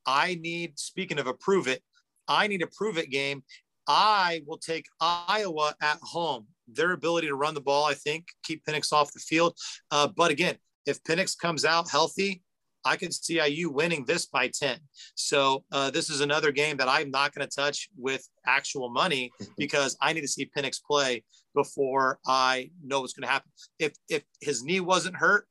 [0.07, 1.83] I need, speaking of a prove it,
[2.29, 3.43] I need a prove it game.
[3.87, 6.47] I will take Iowa at home.
[6.69, 9.57] Their ability to run the ball, I think, keep Penix off the field.
[9.91, 12.43] Uh, but again, if Penix comes out healthy,
[12.85, 14.79] I could see IU winning this by 10.
[15.15, 19.31] So uh, this is another game that I'm not going to touch with actual money
[19.59, 23.51] because I need to see Penix play before I know what's going to happen.
[23.79, 25.47] If if his knee wasn't hurt,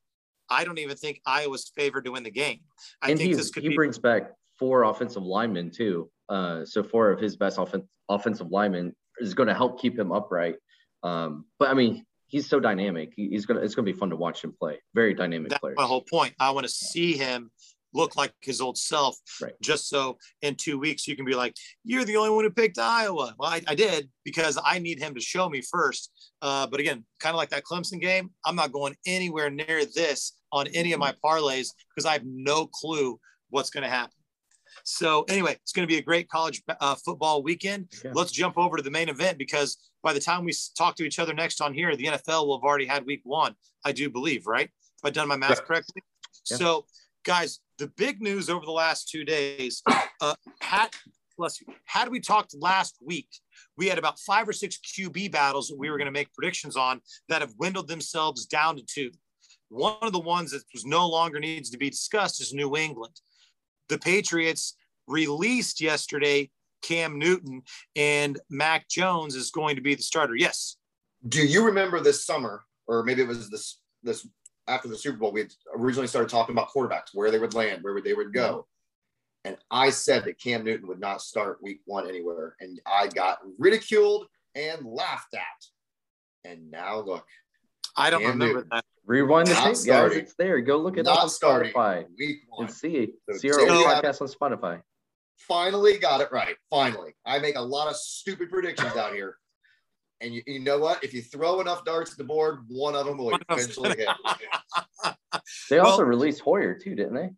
[0.50, 2.60] I don't even think Iowa's favored to win the game.
[3.02, 6.10] I and think he, this could he be- brings back four offensive linemen too.
[6.30, 10.12] Uh, so four of his best offen- offensive linemen is going to help keep him
[10.12, 10.56] upright.
[11.04, 13.14] Um, but I mean, he's so dynamic.
[13.16, 14.80] He, he's gonna it's gonna be fun to watch him play.
[14.96, 15.76] Very dynamic That's player.
[15.78, 16.34] My whole point.
[16.40, 17.52] I want to see him
[17.94, 19.54] look like his old self, right.
[19.62, 22.80] just so in two weeks you can be like, "You're the only one who picked
[22.80, 26.12] Iowa." Well, I, I did because I need him to show me first.
[26.42, 30.34] Uh, but again, kind of like that Clemson game, I'm not going anywhere near this
[30.52, 34.14] on any of my parlays because I have no clue what's going to happen.
[34.84, 37.88] So anyway, it's going to be a great college uh, football weekend.
[38.04, 38.12] Yeah.
[38.14, 41.20] Let's jump over to the main event because by the time we talk to each
[41.20, 43.56] other next on here, the NFL will have already had week one.
[43.86, 44.70] I do believe, right?
[44.70, 45.66] If I've done my math yeah.
[45.66, 46.02] correctly.
[46.50, 46.58] Yeah.
[46.58, 46.86] So,
[47.24, 49.82] guys, the big news over the last two days,
[50.22, 50.90] uh, had,
[51.38, 53.30] bless you, had we talked last week,
[53.78, 56.76] we had about five or six QB battles that we were going to make predictions
[56.76, 59.12] on that have dwindled themselves down to two.
[59.70, 63.20] One of the ones that was no longer needs to be discussed is New England.
[63.90, 64.76] The Patriots
[65.08, 66.50] released yesterday
[66.82, 67.64] Cam Newton
[67.96, 70.36] and Mac Jones is going to be the starter.
[70.36, 70.78] Yes.
[71.28, 74.28] Do you remember this summer, or maybe it was this this
[74.68, 78.00] after the Super Bowl, we originally started talking about quarterbacks, where they would land, where
[78.02, 78.50] they would go.
[78.50, 78.60] Mm-hmm.
[79.46, 82.56] And I said that Cam Newton would not start week one anywhere.
[82.62, 86.50] And I got ridiculed and laughed at.
[86.50, 87.26] And now look.
[87.96, 88.86] I don't Cam remember Newton, that.
[89.06, 90.16] Rewind the tape, guys.
[90.16, 90.60] It's there.
[90.62, 92.06] Go look at that on Spotify.
[92.18, 92.66] Week one.
[92.68, 93.10] And see it.
[93.30, 94.82] So see our podcast on Spotify.
[95.38, 96.56] Finally got it right.
[96.70, 97.14] Finally.
[97.26, 99.38] I make a lot of stupid predictions out here.
[100.22, 101.04] And you, you know what?
[101.04, 104.08] If you throw enough darts at the board, one of them will eventually hit.
[105.70, 107.30] they also well, released Hoyer too, didn't they?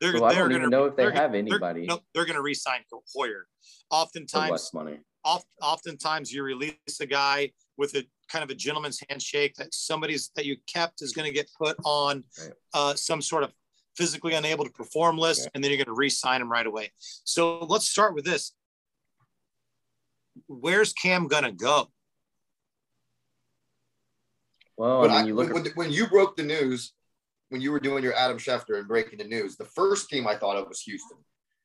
[0.00, 1.86] They're, So I they're don't gonna, even know if they they're gonna- have they're- anybody
[1.86, 2.82] No, they're going to re-sign
[3.14, 3.48] Hoyer.
[3.90, 4.98] Oftentimes, money.
[5.24, 10.30] oft, oftentimes you release a guy with a kind of a gentleman's handshake that somebody's
[10.36, 12.52] that you kept is going to get put on Right.
[12.74, 13.52] uh, some sort of
[13.96, 15.48] physically unable to perform list, Yeah.
[15.54, 16.92] and then you're going to re-sign him right away.
[17.24, 18.52] So let's start with this.
[20.46, 21.90] Where's Cam going to go?
[24.76, 26.92] Well, But I I, mean, you look when, at when you broke the news,
[27.48, 30.36] when you were doing your Adam Schefter and breaking the news, the first team I
[30.36, 31.18] thought of was Houston.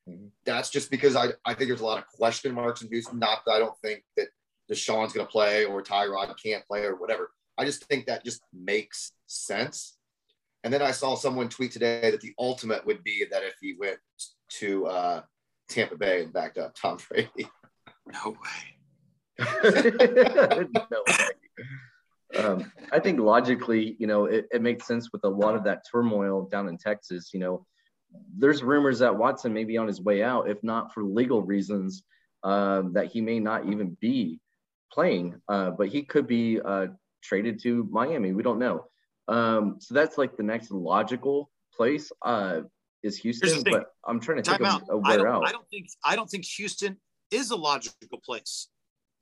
[0.10, 0.32] Mhm.
[0.46, 3.20] That's just because I, I think there's a lot of question marks in Houston.
[3.20, 4.30] Not that I don't think that
[4.72, 7.32] Deshaun's going to play or Tyrod can't play or whatever.
[7.58, 9.98] I just think that just makes sense.
[10.64, 13.76] And then I saw someone tweet today that the ultimate would be that if he
[13.78, 13.98] went
[14.60, 15.22] to uh,
[15.70, 17.50] Tampa Bay and backed up Tom Brady.
[18.12, 19.46] No way.
[20.92, 21.30] no way.
[22.36, 25.86] Um, I think logically, you know, it, it makes sense with a lot of that
[25.90, 27.32] turmoil down in Texas.
[27.34, 27.66] You know,
[28.38, 32.04] there's rumors that Watson may be on his way out, if not for legal reasons,
[32.44, 34.40] um, that he may not even be
[34.94, 36.88] playing, uh, but he could be uh,
[37.24, 38.32] traded to Miami.
[38.34, 38.86] We don't know.
[39.28, 42.62] Um, so that's like the next logical place uh,
[43.02, 44.84] is Houston, but I'm trying to think out.
[44.84, 45.46] of, of I where don't, else.
[45.48, 46.98] I don't think I don't think Houston
[47.32, 48.68] is a logical place.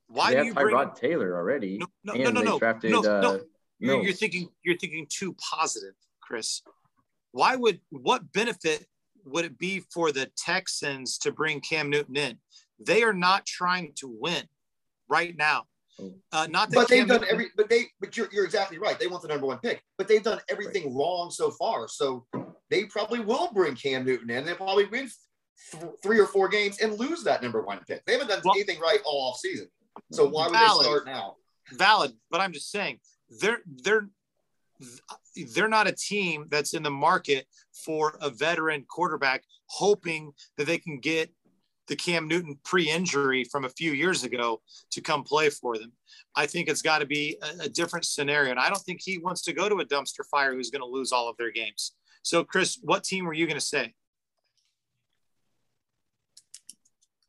[0.07, 2.59] Why they do have you bring Tyrod Taylor already, No, no, and no, no, no,
[2.59, 3.09] drafted no, no.
[3.09, 3.39] uh,
[3.79, 6.61] you're, you're thinking you're thinking too positive, Chris.
[7.31, 8.85] Why would what benefit
[9.23, 12.37] would it be for the Texans to bring Cam Newton in?
[12.79, 14.43] They are not trying to win
[15.11, 15.65] right now.
[15.99, 16.13] Oh.
[16.31, 17.47] Uh, not that But they've Cam done every.
[17.55, 17.85] But they.
[17.99, 18.97] But you're, you're exactly right.
[18.97, 19.83] They want the number one pick.
[19.97, 21.87] But they've done everything wrong so far.
[21.87, 22.25] So
[22.69, 24.45] they probably will bring Cam Newton in.
[24.45, 25.09] They probably win
[25.71, 28.03] th- three or four games and lose that number one pick.
[28.05, 29.67] They haven't done Well- anything right all off season.
[30.13, 30.79] So why would Valid.
[30.85, 31.35] they start now?
[31.73, 32.99] valid, but I'm just saying
[33.41, 34.09] they're they're
[35.53, 37.45] they're not a team that's in the market
[37.85, 41.29] for a veteran quarterback, hoping that they can get
[41.91, 45.91] the Cam Newton pre-injury from a few years ago to come play for them.
[46.37, 49.17] I think it's got to be a, a different scenario, and I don't think he
[49.17, 51.91] wants to go to a dumpster fire who's going to lose all of their games.
[52.23, 53.93] So, Chris, what team were you going to say?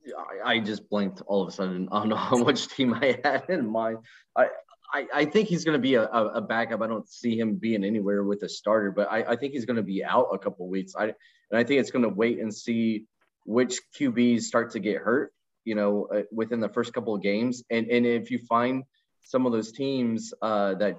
[0.07, 1.89] I, I just blanked all of a sudden.
[1.91, 3.99] How much team I had in mind.
[4.37, 4.47] I
[4.95, 6.83] I, I think he's going to be a, a, a backup.
[6.83, 9.77] I don't see him being anywhere with a starter, but I, I think he's going
[9.77, 10.95] to be out a couple weeks.
[10.97, 11.15] I and
[11.59, 13.07] I think it's going to wait and see
[13.45, 15.33] which QBs start to get hurt.
[15.65, 18.85] You know, uh, within the first couple of games, and and if you find
[19.23, 20.99] some of those teams uh, that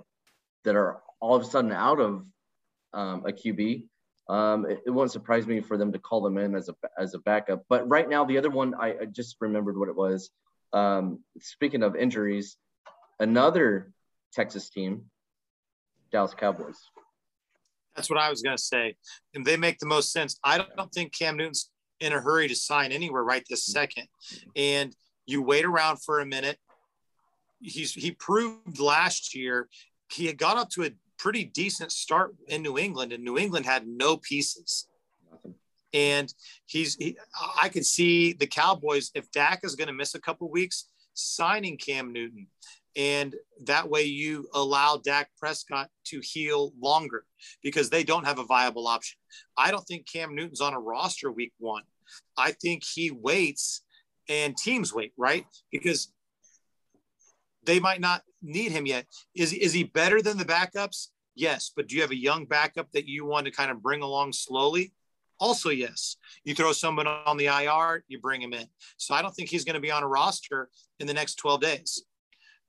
[0.64, 2.26] that are all of a sudden out of
[2.94, 3.86] um, a QB,
[4.30, 7.14] um, it, it won't surprise me for them to call them in as a as
[7.14, 7.64] a backup.
[7.68, 10.30] But right now, the other one I, I just remembered what it was.
[10.72, 12.58] Um, speaking of injuries,
[13.20, 13.92] another
[14.34, 15.06] Texas team,
[16.12, 16.80] Dallas Cowboys.
[17.96, 18.96] That's what I was going to say.
[19.36, 20.40] And they make the most sense.
[20.44, 21.70] I don't, don't think Cam Newton's
[22.04, 23.80] in a hurry to sign anywhere right this mm-hmm.
[23.80, 24.08] second.
[24.56, 26.58] And you wait around for a minute.
[27.62, 29.70] He's he proved last year
[30.12, 33.66] he had got up to a pretty decent start in New England, and New England
[33.66, 34.88] had no pieces.
[35.32, 35.56] Nothing.
[35.94, 36.34] And
[36.66, 37.18] he's he,
[37.62, 41.78] I could see the Cowboys if Dak is going to miss a couple weeks, signing
[41.78, 42.48] Cam Newton.
[42.96, 43.36] And
[43.66, 47.26] that way you allow Dak Prescott to heal longer
[47.64, 49.18] because they don't have a viable option.
[49.58, 51.84] I don't think Cam Newton's on a roster week one.
[52.38, 53.84] I think he waits
[54.30, 55.46] and teams wait, right?
[55.72, 56.12] Because
[57.66, 59.06] they might not need him yet.
[59.36, 61.08] Is, is he better than the backups?
[61.36, 61.72] Yes.
[61.76, 64.34] But do you have a young backup that you want to kind of bring along
[64.34, 64.94] slowly?
[65.40, 66.18] Also, yes.
[66.44, 68.68] You throw someone on the IR, you bring him in.
[68.98, 71.62] So I don't think he's going to be on a roster in the next 12
[71.62, 72.04] days.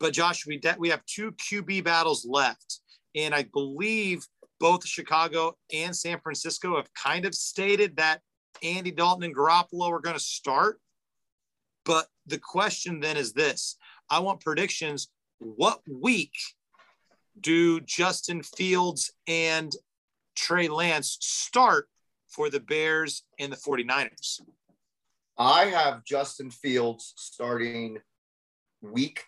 [0.00, 2.80] But Josh, we, de- we have two QB battles left.
[3.14, 4.26] And I believe
[4.58, 8.20] both Chicago and San Francisco have kind of stated that
[8.64, 10.80] Andy Dalton and Garoppolo are going to start.
[11.84, 13.76] But the question then is this
[14.10, 15.08] I want predictions.
[15.38, 16.32] What week
[17.38, 19.74] do Justin Fields and
[20.34, 21.88] Trey Lance start
[22.28, 24.40] for the Bears and the 49ers?
[25.36, 27.98] I have Justin Fields starting
[28.80, 29.24] week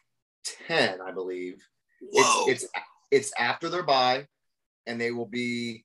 [0.68, 1.66] 10, I believe.
[2.00, 2.46] Whoa.
[2.48, 2.72] It's, it's
[3.10, 4.26] it's after their bye,
[4.86, 5.84] and they will be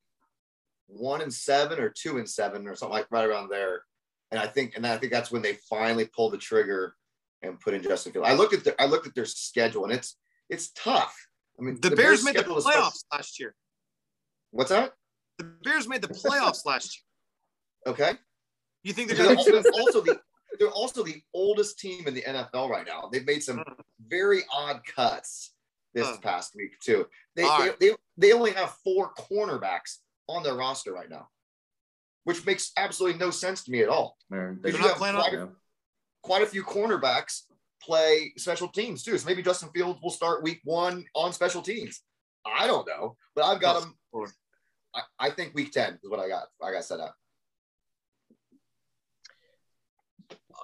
[0.91, 3.83] one and seven or two and seven or something like right around there.
[4.31, 6.95] And I think, and I think that's when they finally pull the trigger
[7.41, 8.29] and put in Justin Fields.
[8.29, 10.17] I looked at the, I looked at their schedule, and it's
[10.49, 11.15] it's tough.
[11.59, 13.55] I mean, the, Bears made the playoffs last year.
[14.51, 14.93] What's that?
[15.37, 16.97] The Bears made the playoffs last
[17.85, 17.93] year.
[17.93, 18.13] Okay.
[18.83, 20.19] You think they're They're also, also the
[20.59, 23.09] they're also the oldest team in the NFL right now.
[23.11, 23.73] They've made some mm.
[24.07, 25.53] very odd cuts
[25.93, 26.17] this Huh.
[26.21, 27.07] past week too.
[27.35, 27.79] They, All they, right.
[27.79, 29.97] they they only have four cornerbacks
[30.31, 31.27] on their roster right now.
[32.23, 34.15] which makes absolutely no sense to me at all.
[34.29, 35.49] They're, Because they're you have quite, on- a,
[36.21, 37.41] quite a few cornerbacks
[37.81, 39.17] play special teams too.
[39.17, 42.01] So maybe Justin Fields will start week one on special teams.
[42.45, 43.95] I don't know, but I've got him.
[44.93, 46.43] I, I think week 10 is what I got.
[46.61, 47.15] I got set up.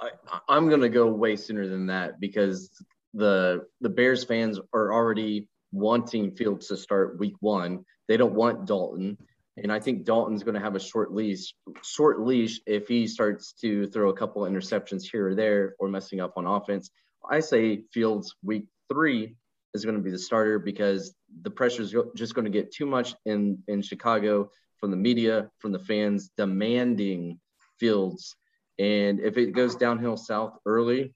[0.02, 0.10] I,
[0.48, 2.70] I'm going to go way sooner than that because
[3.14, 7.84] the the Bears fans are already wanting Fields to start Week One.
[8.08, 9.18] They don't want Dalton,
[9.58, 11.54] and I think Dalton's going to have a short leash.
[11.84, 16.20] Short leash if he starts to throw a couple interceptions here or there or messing
[16.20, 16.90] up on offense.
[17.30, 19.36] I say Fields Week Three
[19.74, 22.86] is going to be the starter because the pressure is just going to get too
[22.86, 27.40] much in in Chicago from the media, from the fans demanding
[27.80, 28.36] Fields
[28.80, 31.14] and if it goes downhill south early,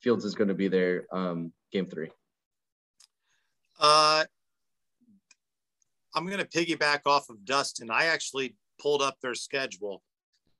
[0.00, 2.10] Fields is going to be there um, game three.
[3.80, 4.24] Uh,
[6.14, 7.90] I'm going to piggyback off of Dustin.
[7.90, 10.02] I actually pulled up their schedule.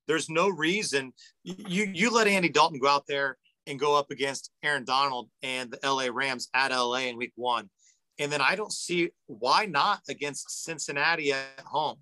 [0.07, 1.12] There's no reason
[1.43, 5.71] you you let Andy Dalton go out there and go up against Aaron Donald and
[5.71, 7.71] the LA Rams at LA in week one.
[8.19, 11.99] And then I don't see why not against Cincinnati at home,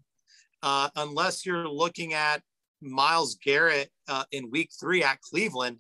[0.62, 2.42] uh, unless you're looking at
[2.82, 5.78] Myles Garrett uh, in week three at Cleveland.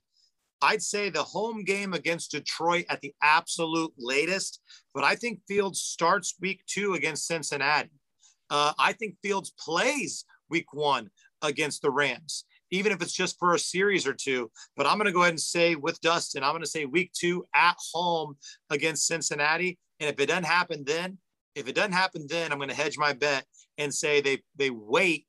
[0.62, 4.60] I'd say the home game against Detroit at the absolute latest,
[4.94, 7.90] but I think Fields starts week two against Cincinnati.
[8.48, 11.10] Uh, I think Fields plays week one
[11.42, 14.50] against the Rams, even if it's just for a series or two.
[14.76, 17.12] But I'm going to go ahead and say with Dustin, I'm going to say week
[17.12, 18.36] two at home
[18.70, 19.78] against Cincinnati.
[19.98, 21.18] And if it doesn't happen then,
[21.54, 23.44] if it doesn't happen then, I'm going to hedge my bet
[23.78, 25.26] and say they they wait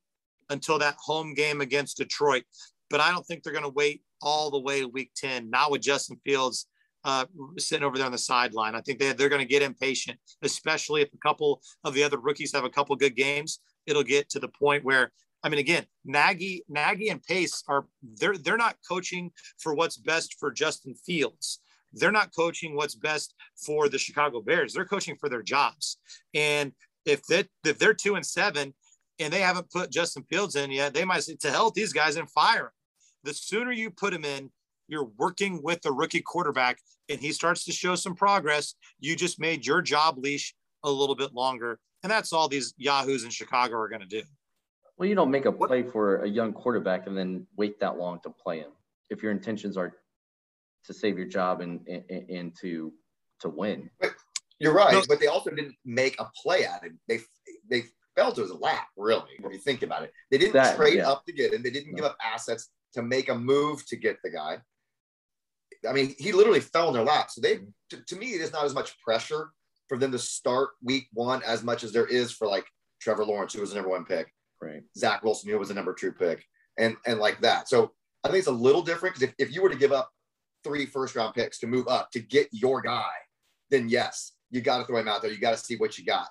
[0.49, 2.43] until that home game against Detroit.
[2.89, 5.69] But I don't think they're going to wait all the way to week 10, not
[5.69, 6.67] with Justin Fields
[7.03, 7.25] uh,
[7.57, 8.75] sitting over there on the sideline.
[8.75, 12.17] I think they, they're going to get impatient, especially if a couple of the other
[12.17, 13.59] rookies have a couple good games.
[13.85, 15.11] It'll get to the point where,
[15.43, 20.37] I mean, again, Nagy, Nagy and Pace are they're they're not coaching for what's best
[20.39, 21.59] for Justin Fields.
[21.91, 24.73] They're not coaching what's best for the Chicago Bears.
[24.73, 25.97] They're coaching for their jobs.
[26.33, 26.71] And
[27.05, 28.73] if they if they're two and seven
[29.19, 32.15] and they haven't put Justin Fields in yet, they might say to hell these guys
[32.15, 32.71] and fire him.
[33.23, 34.51] The sooner you put him in,
[34.87, 38.75] you're working with the rookie quarterback and he starts to show some progress.
[38.99, 41.79] You just made your job leash a little bit longer.
[42.03, 44.23] And that's all these Yahoos in Chicago are going to do.
[44.97, 48.19] Well, you don't make a play for a young quarterback and then wait that long
[48.23, 48.71] to play him.
[49.09, 49.93] If your intentions are
[50.85, 52.93] to save your job and and, and to
[53.39, 53.89] to win.
[54.59, 55.01] You're right, No.
[55.07, 56.99] but they also didn't make a play at him.
[57.07, 57.19] They
[57.69, 57.83] they
[58.15, 60.11] fell to his lap, really, if you think about it.
[60.29, 61.09] They didn't That- trade yeah.
[61.09, 61.63] up to get him.
[61.63, 64.57] They didn't give up assets to make a move to get the guy.
[65.87, 67.29] I mean, he literally fell in their lap.
[67.29, 69.49] So they, to, to me, there's not as much pressure
[69.89, 72.65] for them to start week one as much as there is for like
[73.01, 74.31] Trevor Lawrence, who was the number one pick,
[74.63, 74.83] Right.
[74.97, 76.45] Zach Wilson, who was the number two pick,
[76.77, 77.67] and and like that.
[77.67, 77.91] So
[78.23, 80.09] I think it's a little different because if, if you were to give up
[80.63, 83.11] three first round picks to move up to get your guy,
[83.69, 85.31] then yes, you got to throw him out there.
[85.31, 86.27] You got to see what you got.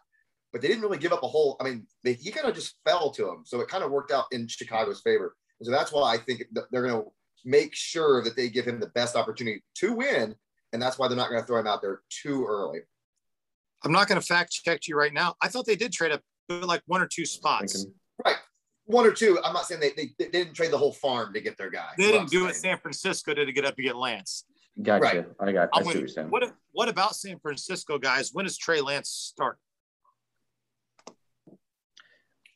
[0.53, 1.57] But they didn't really give up a whole.
[1.61, 4.13] I mean, they, he kind of just fell to him, so it kind of worked
[4.13, 5.35] out in Chicago's favor.
[5.63, 7.09] And so that's why I think they're going to
[7.45, 10.35] make sure that they give him the best opportunity to win,
[10.73, 12.81] and that's why they're not going to throw him out there too early.
[13.85, 15.37] I'm not going to fact check you right now.
[15.41, 17.87] I thought they did trade up like one or two spots.
[18.25, 18.35] Right,
[18.87, 19.39] one or two.
[19.45, 21.91] I'm not saying they, they, they didn't trade the whole farm to get their guy.
[21.97, 22.57] They didn't do what.
[22.57, 24.47] San Francisco did to get up to get Lance.
[24.83, 25.05] Gotcha.
[25.05, 25.27] Right.
[25.39, 25.69] I got.
[25.73, 26.01] I I'm see with what you.
[26.01, 26.29] you're saying.
[26.31, 28.31] What what about San Francisco guys?
[28.33, 29.59] When does Trey Lance start?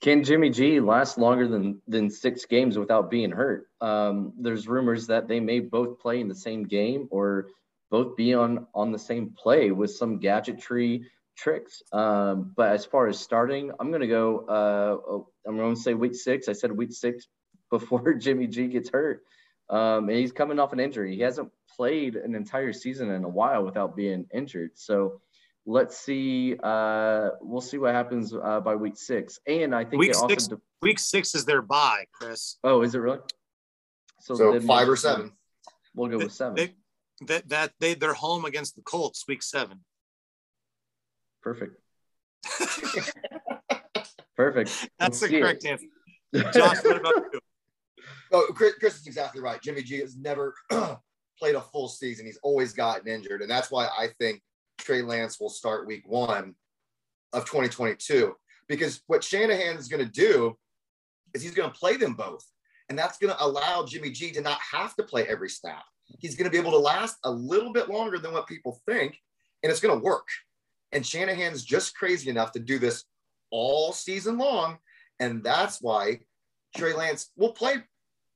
[0.03, 3.67] Can Jimmy G last longer than than six games without being hurt?
[3.81, 7.49] Um, there's rumors that they may both play in the same game or
[7.91, 11.07] both be on on the same play with some gadgetry
[11.37, 11.83] tricks.
[11.93, 14.41] Um, but as far as starting, I'm gonna go.
[14.47, 16.49] Uh, oh, I'm to say week six.
[16.49, 17.27] I said week six
[17.71, 19.23] before Jimmy G gets hurt,
[19.71, 21.17] um, and he's coming off an injury.
[21.17, 24.73] He hasn't played an entire season in a while without being injured.
[24.75, 25.21] So
[25.67, 26.57] let's see.
[26.63, 29.39] Uh, we'll see what happens uh, by week six.
[29.47, 30.29] And I think Week it also.
[30.29, 32.57] six- de- Week six is their bye, Chris.
[32.63, 33.19] oh, is it really?
[34.21, 35.33] So then five or seven.
[35.95, 36.55] We'll go with seven.
[36.55, 36.75] They,
[37.27, 39.81] that that they they're home against the Colts week seven.
[41.43, 41.81] Perfect.
[44.37, 44.89] Perfect.
[44.99, 45.81] That's We'll the correct it.
[46.35, 46.53] answer.
[46.59, 47.41] Josh, what about you?
[48.33, 49.63] Oh, Chris, Chris is exactly right.
[49.63, 50.53] Jimmy G has never
[51.39, 52.27] played a full season.
[52.27, 53.41] He's always gotten injured.
[53.41, 54.43] And that's why I think
[54.79, 56.55] Trey Lance will start week one
[57.33, 58.35] of 2022.
[58.69, 60.57] Because what Shanahan is going to do
[61.35, 62.45] is he's going to play them both.
[62.89, 65.85] And that's going to allow Jimmy G to not have to play every snap.
[66.19, 69.19] He's going to be able to last a little bit longer than what people think.
[69.63, 70.29] And it's going to work.
[70.93, 73.05] And Shanahan's just crazy enough to do this
[73.51, 74.79] all season long.
[75.19, 76.21] And that's why
[76.77, 77.83] Trey Lance will play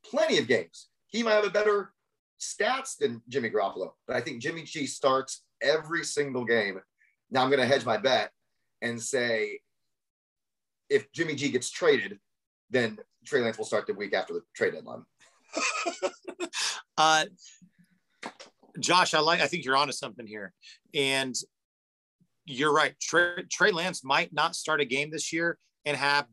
[0.04, 0.88] plenty of games.
[1.06, 1.92] He might have a better
[2.40, 6.80] stats than Jimmy Garoppolo, but I think Jimmy G starts every single game.
[7.30, 8.30] Now I'm going to hedge my bet
[8.82, 9.60] and say
[10.88, 12.18] if Jimmy G gets traded,
[12.70, 15.04] then Trey Lance will start the week after the trade deadline.
[16.98, 17.24] uh,
[18.78, 19.40] Josh, I like.
[19.40, 20.52] I think you're onto something here,
[20.94, 21.34] and
[22.44, 22.94] you're right.
[23.00, 26.26] Trey, Trey Lance might not start a game this year and have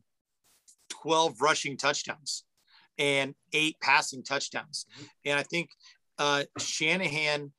[1.02, 2.44] 12 rushing touchdowns
[2.96, 5.06] and eight passing touchdowns, mm-hmm.
[5.26, 5.70] and I think
[6.18, 7.52] uh, Shanahan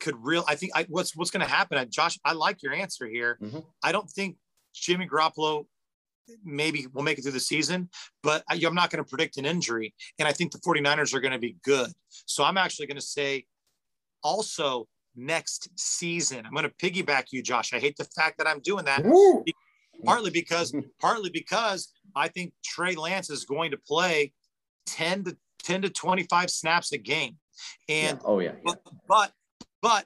[0.00, 0.44] could real.
[0.48, 1.84] I think I, what's what's going to happen.
[1.90, 3.38] Josh, I like your answer here.
[3.42, 3.60] Mm-hmm.
[3.82, 4.36] I don't think
[4.74, 5.66] Jimmy Garoppolo
[6.44, 7.88] maybe will make it through the season,
[8.22, 9.94] but I, I'm not going to predict an injury.
[10.18, 11.90] And I think the 49ers are going to be good.
[12.26, 13.44] So I'm actually going to say
[14.22, 16.44] also next season.
[16.44, 17.72] I'm going to piggyback you, Josh.
[17.72, 19.04] I hate the fact that I'm doing that.
[20.04, 24.32] Partly because, partly because I think Trey Lance is going to play
[24.86, 27.36] 10 to 10 to 25 snaps a game.
[27.88, 28.24] And yeah.
[28.24, 28.58] oh yeah, yeah.
[28.64, 29.32] But, but
[29.86, 30.04] but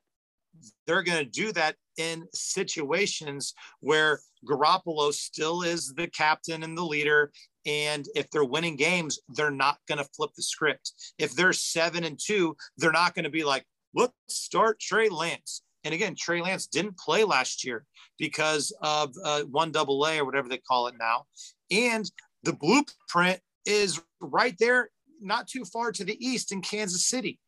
[0.86, 6.84] they're going to do that in situations where Garoppolo still is the captain and the
[6.84, 7.32] leader.
[7.64, 10.92] And if they're winning games, they're not going to flip the script.
[11.18, 13.64] If they're seven and two, they're not going to be like,
[13.94, 15.62] let's start Trey Lance.
[15.84, 17.86] And again, Trey Lance didn't play last year
[18.18, 21.24] because of uh, one double A or whatever they call it now.
[21.70, 22.04] And
[22.42, 24.90] the blueprint is right there,
[25.22, 27.38] not too far to the east in Kansas City.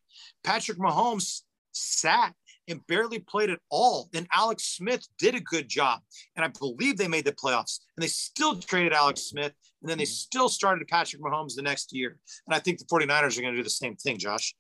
[0.43, 1.43] Patrick Mahomes
[1.73, 2.35] sat
[2.69, 4.09] and barely played at all.
[4.13, 6.01] Then Alex Smith did a good job.
[6.37, 7.81] And I believe they made the playoffs.
[7.97, 9.53] And they still traded Alex Smith.
[9.83, 10.11] And then they mm-hmm.
[10.11, 12.19] still started Patrick Mahomes the next year.
[12.47, 14.55] And I think the 49ers are going to do the same thing, Josh.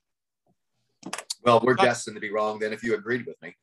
[1.45, 3.55] Well, we're destined to be wrong then if you agreed with me.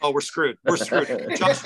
[0.00, 0.56] Oh, we're screwed.
[0.64, 1.08] We're screwed.
[1.36, 1.62] Josh,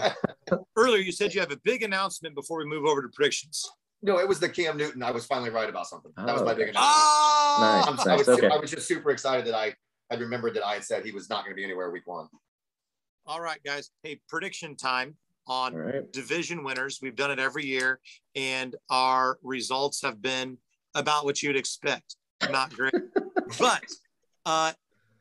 [0.77, 3.71] earlier you said you have a big announcement before we move over to predictions.
[4.03, 5.03] No, it was the Cam Newton.
[5.03, 6.11] I was finally right about something.
[6.17, 6.79] That was my oh, big announcement.
[6.79, 8.49] Oh, nice, nice, I, was, okay.
[8.49, 9.75] I was just super excited that I
[10.11, 12.29] I remembered that I had said he was not going to be anywhere week one.
[13.27, 13.91] All right, guys.
[14.03, 16.13] Hey, prediction time on right.
[16.13, 16.99] division winners.
[17.01, 18.01] We've done it every year,
[18.35, 20.59] and our results have been
[20.95, 22.17] about what you'd expect.
[22.51, 22.95] Not great,
[23.59, 23.85] but
[24.47, 24.73] uh,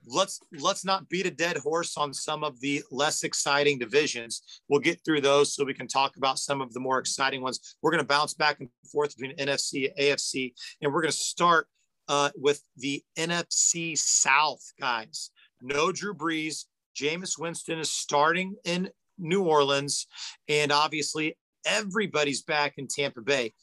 [0.08, 4.62] let's let's not beat a dead horse on some of the less exciting divisions.
[4.70, 7.76] We'll get through those so we can talk about some of the more exciting ones.
[7.82, 11.68] We're going to bounce back and forth between NFC, AFC, and we're going to start
[12.10, 15.30] uh, with the NFC South, guys.
[15.62, 16.66] No Drew Brees.
[16.98, 20.08] Jameis Winston is starting in New Orleans.
[20.50, 23.54] And obviously, everybody's back in Tampa Bay.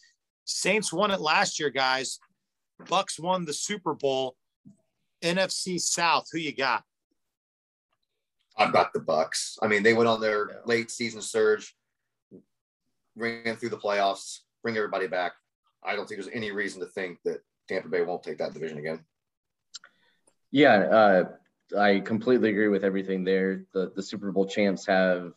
[0.44, 2.20] Saints won it last year, guys.
[2.88, 4.36] Bucks won the Super Bowl.
[5.22, 6.84] NFC South, who you got?
[8.56, 9.58] I've got the Bucks.
[9.60, 11.74] I mean, they went on their late season surge,
[13.16, 15.32] ran through the playoffs, bring everybody back.
[15.84, 18.78] I don't think there's any reason to think that Tampa Bay won't take that division
[18.78, 19.04] again.
[20.50, 21.24] Yeah, uh,
[21.78, 23.66] I completely agree with everything there.
[23.72, 25.32] The the Super Bowl champs have,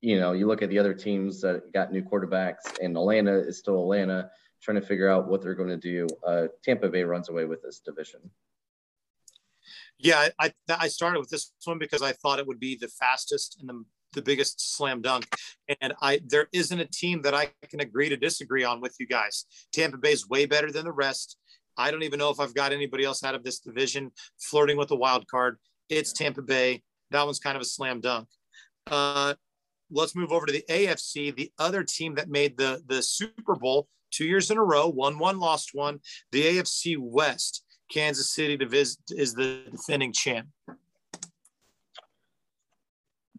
[0.00, 3.58] you know, you look at the other teams that got new quarterbacks, and Atlanta is
[3.58, 6.06] still Atlanta, trying to figure out what they're going to do.
[6.26, 8.20] Uh, Tampa Bay runs away with this division.
[9.98, 13.58] Yeah, I I started with this one because I thought it would be the fastest
[13.60, 15.26] and the the biggest slam dunk.
[15.80, 19.06] And I there isn't a team that I can agree to disagree on with you
[19.06, 19.46] guys.
[19.72, 21.38] Tampa Bay is way better than the rest.
[21.76, 24.90] I don't even know if I've got anybody else out of this division flirting with
[24.90, 25.58] a wild card.
[25.88, 26.82] It's Tampa Bay.
[27.10, 28.28] That one's kind of a slam dunk.
[28.86, 29.34] Uh,
[29.90, 31.34] let's move over to the AFC.
[31.34, 35.18] The other team that made the the Super Bowl two years in a row, won
[35.18, 36.00] one, lost one.
[36.30, 37.64] The AFC West.
[37.90, 38.96] Kansas City is
[39.34, 40.48] the defending champ.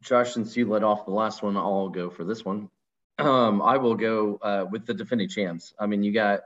[0.01, 2.69] Josh, since you led off the last one, I'll go for this one.
[3.17, 5.73] Um, I will go uh, with the defending champs.
[5.79, 6.41] I mean, you got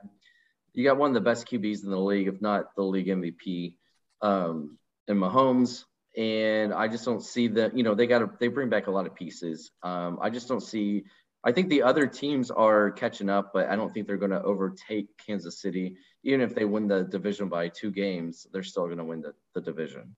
[0.78, 3.78] you got one of the best QBs in the league, if not the league MVP,
[4.22, 5.86] um, in Mahomes.
[6.16, 8.92] And I just don't see that, you know, they got to, they bring back a
[8.92, 9.72] lot of pieces.
[9.82, 11.06] Um, I just don't see,
[11.44, 14.44] I think the other teams are catching up, but I don't think they're going to
[14.44, 15.96] overtake Kansas City.
[16.24, 19.34] Even if they win the division by two games, they're still going to win the,
[19.56, 20.16] the division.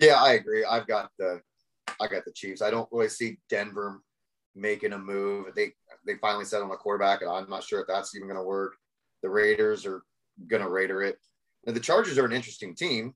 [0.00, 0.64] Yeah, I agree.
[0.64, 1.42] I've got the,
[2.00, 2.62] I got the Chiefs.
[2.62, 4.00] I don't really see Denver
[4.54, 5.46] making a move.
[5.54, 5.72] They
[6.06, 8.46] they finally settled on a quarterback, and I'm not sure if that's even going to
[8.46, 8.76] work.
[9.22, 10.02] The Raiders are
[10.46, 11.18] going to Raider it.
[11.66, 13.14] Now, the Chargers are an interesting team.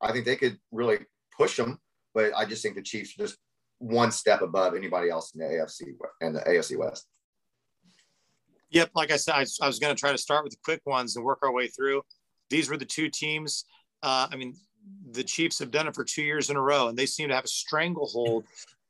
[0.00, 0.98] I think they could really
[1.36, 1.78] push them,
[2.12, 3.38] but I just think the Chiefs are just
[3.78, 7.06] one step above anybody else in the AFC and the AFC West.
[8.70, 10.80] Yep, like I said, I, I was going to try to start with the quick
[10.84, 12.02] ones and work our way through.
[12.50, 13.64] These were the two teams.
[14.02, 14.54] Uh, I mean,
[15.12, 17.34] the Chiefs have done it for two years in a row, and they seem to
[17.34, 18.44] have a stranglehold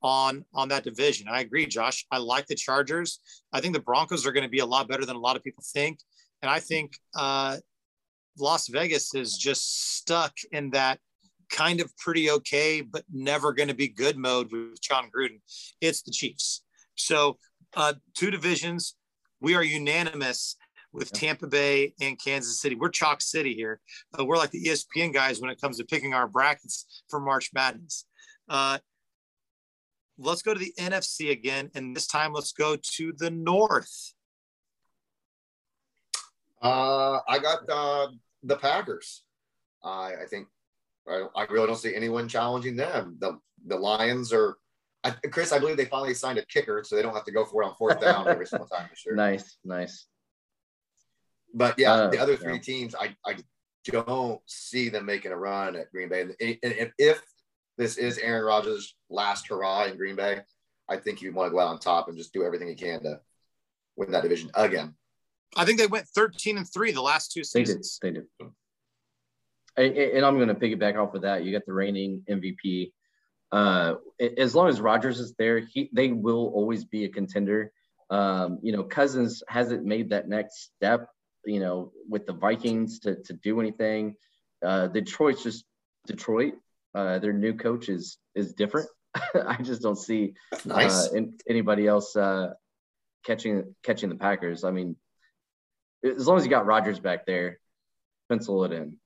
[0.05, 1.27] on on that division.
[1.29, 2.07] I agree, Josh.
[2.13, 3.19] I like the Chargers.
[3.53, 5.43] I think the Broncos are going to be a lot better than a lot of
[5.43, 5.99] people think,
[6.43, 7.57] and I think uh,
[8.39, 11.01] Las Vegas is just stuck in that
[11.51, 15.41] kind of pretty okay, but never going to be good mode with Jon Gruden.
[15.81, 16.63] It's the Chiefs.
[16.97, 17.39] So
[17.77, 18.97] uh, two divisions.
[19.41, 20.57] We are unanimous
[20.93, 22.77] with Tampa Bay and Kansas City.
[22.77, 23.81] We're chalk city here.
[24.19, 27.51] Uh, we're like the ESPN guys when it comes to picking our brackets for March
[27.53, 28.07] Madness.
[28.49, 28.79] Uh,
[30.19, 34.13] let's go to the NFC again, and this time let's go to the North.
[36.63, 38.09] Uh, I got uh,
[38.43, 39.25] the Packers.
[39.83, 40.49] I, I think
[41.09, 43.17] I, I, really don't see anyone challenging them.
[43.21, 44.57] The the Lions are.
[45.03, 47.45] I, Chris, I believe they finally signed a kicker, so they don't have to go
[47.45, 49.15] for it on fourth down every single time this year.
[49.17, 50.07] Nice, nice.
[51.53, 52.61] But yeah, uh, the other three yeah.
[52.61, 53.37] teams, I, I
[53.85, 56.23] don't see them making a run at Green Bay.
[56.23, 57.23] And if, if
[57.77, 60.41] this is Aaron Rodgers' last hurrah in Green Bay,
[60.89, 63.03] I think you want to go out on top and just do everything you can
[63.03, 63.21] to
[63.97, 64.95] win that division again.
[65.57, 67.99] I think they went 13 and three the last two seasons.
[68.03, 68.25] They did.
[69.77, 70.15] They did.
[70.15, 71.45] And I'm going to piggyback off of that.
[71.45, 72.93] You got the reigning MVP.
[73.51, 73.95] Uh,
[74.37, 77.73] as long as Rodgers is there, he they will always be a contender.
[78.11, 81.09] Um, you know, Cousins hasn't made that next step.
[81.47, 84.17] You know, with the Vikings to to do anything.
[84.65, 85.65] Uh, Detroit's just
[86.07, 86.55] Detroit.
[86.95, 88.89] Uh, their new coach is is different.
[89.35, 90.35] I just don't see
[90.65, 91.09] nice.
[91.13, 92.53] uh, anybody else uh,
[93.25, 94.65] catching catching the Packers.
[94.65, 94.97] I mean,
[96.05, 97.59] as long as you got Rodgers back there,
[98.29, 98.99] pencil it in.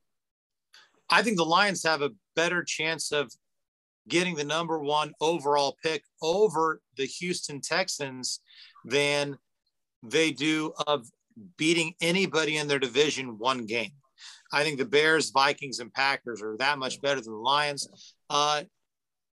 [1.11, 3.33] I think the Lions have a better chance of
[4.09, 8.41] getting the number one overall pick over the Houston Texans
[8.85, 9.39] than
[10.03, 11.09] they do of
[11.57, 13.93] beating anybody in their division one game.
[14.53, 17.89] I think the Bears, Vikings, and Packers are that much better than the Lions.
[18.31, 18.63] Uh,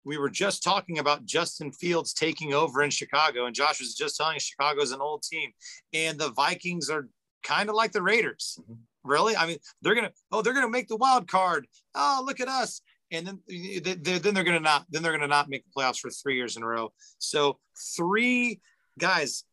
[0.05, 4.17] we were just talking about Justin Fields taking over in Chicago, and Josh was just
[4.17, 5.51] telling us Chicago's an old team,
[5.93, 7.09] and the Vikings are
[7.43, 8.57] kind of like the Raiders.
[8.61, 8.73] Mm-hmm.
[9.03, 9.35] Really?
[9.35, 11.67] I mean, they're gonna oh, they're gonna make the wild card.
[11.95, 12.81] Oh, look at us.
[13.11, 13.79] And then, they,
[14.19, 16.63] then they're gonna not then they're gonna not make the playoffs for three years in
[16.63, 16.91] a row.
[17.17, 17.59] So
[17.95, 18.59] three
[18.99, 19.45] guys,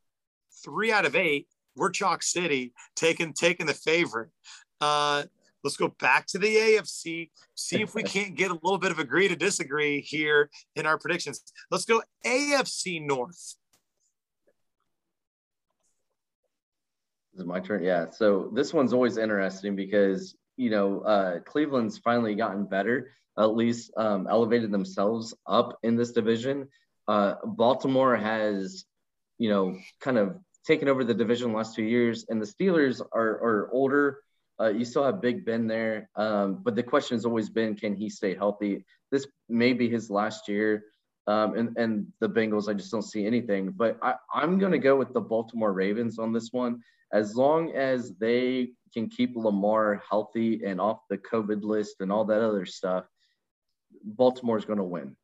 [0.64, 1.46] three out of eight,
[1.76, 4.30] we're Chalk City taking taking the favorite.
[4.80, 5.24] Uh,
[5.66, 8.98] let's go back to the AFC, see if we can't get a little bit of
[8.98, 11.42] agree to disagree here in our predictions.
[11.70, 13.56] Let's go AFC North.
[17.34, 17.82] Is it my turn?
[17.82, 18.10] Yeah.
[18.10, 23.90] So this one's always interesting because you know uh, Cleveland's finally gotten better, at least
[23.96, 26.68] um, elevated themselves up in this division.
[27.08, 28.84] Uh, Baltimore has,
[29.38, 33.02] you know, kind of taken over the division the last two years, and the Steelers
[33.12, 34.20] are are older.
[34.60, 37.94] Uh, you still have Big Ben there, um, but the question has always been, can
[37.94, 38.84] he stay healthy?
[39.12, 40.84] This may be his last year.
[41.28, 43.72] Um, and, and the Bengals, I just don't see anything.
[43.72, 46.80] But I, I'm going to go with the Baltimore Ravens on this one
[47.12, 52.24] as long as they can keep Lamar healthy and off the COVID list and all
[52.26, 53.04] that other stuff,
[54.04, 55.16] Baltimore's going to win.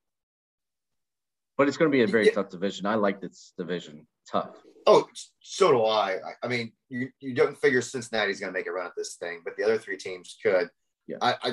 [1.57, 2.33] But it's going to be a very yeah.
[2.33, 2.87] tough division.
[2.87, 4.07] I like this division.
[4.31, 4.57] Tough.
[4.87, 5.09] Oh,
[5.41, 6.19] so do I.
[6.43, 9.41] I mean, you, you don't figure Cincinnati's going to make a run at this thing,
[9.45, 10.69] but the other three teams could.
[11.07, 11.19] Yeah.
[11.21, 11.53] I, I,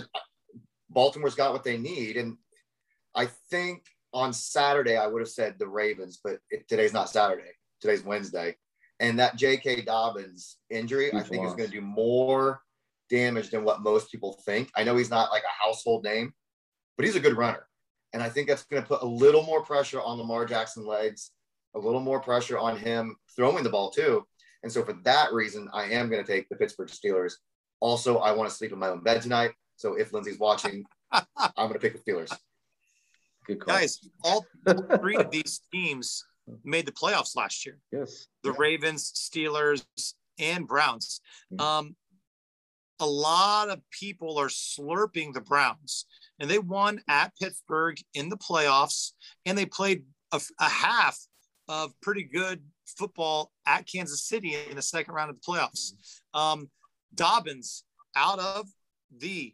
[0.89, 2.37] Baltimore's got what they need, and
[3.15, 7.51] I think on Saturday I would have said the Ravens, but it, today's not Saturday.
[7.81, 8.55] Today's Wednesday.
[8.99, 9.83] And that J.K.
[9.83, 11.51] Dobbins injury, Huge I think, loss.
[11.51, 12.61] is going to do more
[13.09, 14.69] damage than what most people think.
[14.75, 16.33] I know he's not like a household name,
[16.97, 17.65] but he's a good runner.
[18.13, 21.31] And I think that's going to put a little more pressure on Lamar Jackson legs,
[21.75, 24.25] a little more pressure on him throwing the ball too.
[24.63, 27.33] And so for that reason, I am going to take the Pittsburgh Steelers.
[27.79, 29.51] Also, I want to sleep in my own bed tonight.
[29.77, 31.23] So if Lindsay's watching, I'm
[31.55, 32.35] going to pick the Steelers.
[33.45, 33.75] Good call.
[33.75, 34.45] Guys, all
[34.99, 36.25] three of these teams
[36.63, 37.77] made the playoffs last year.
[37.91, 38.27] Yes.
[38.43, 39.85] The Ravens, Steelers,
[40.39, 41.21] and Browns.
[41.53, 41.65] Mm-hmm.
[41.65, 41.95] Um,
[42.99, 46.05] a lot of people are slurping the Browns,
[46.39, 49.13] and they won at Pittsburgh in the playoffs,
[49.45, 50.03] and they played
[50.33, 51.17] a, a half
[51.69, 52.61] of pretty good
[52.97, 55.93] football at Kansas City in the second round of the playoffs.
[56.33, 56.69] Um,
[57.15, 57.83] Dobbins
[58.15, 58.67] out of
[59.15, 59.53] the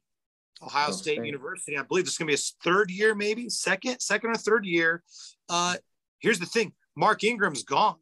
[0.64, 1.78] Ohio State, State, University.
[1.78, 4.66] I believe this is going to be his third year, maybe second, second or third
[4.66, 5.04] year.
[5.50, 5.76] Uh,
[6.20, 7.98] here's the thing: Mark Ingram's gone.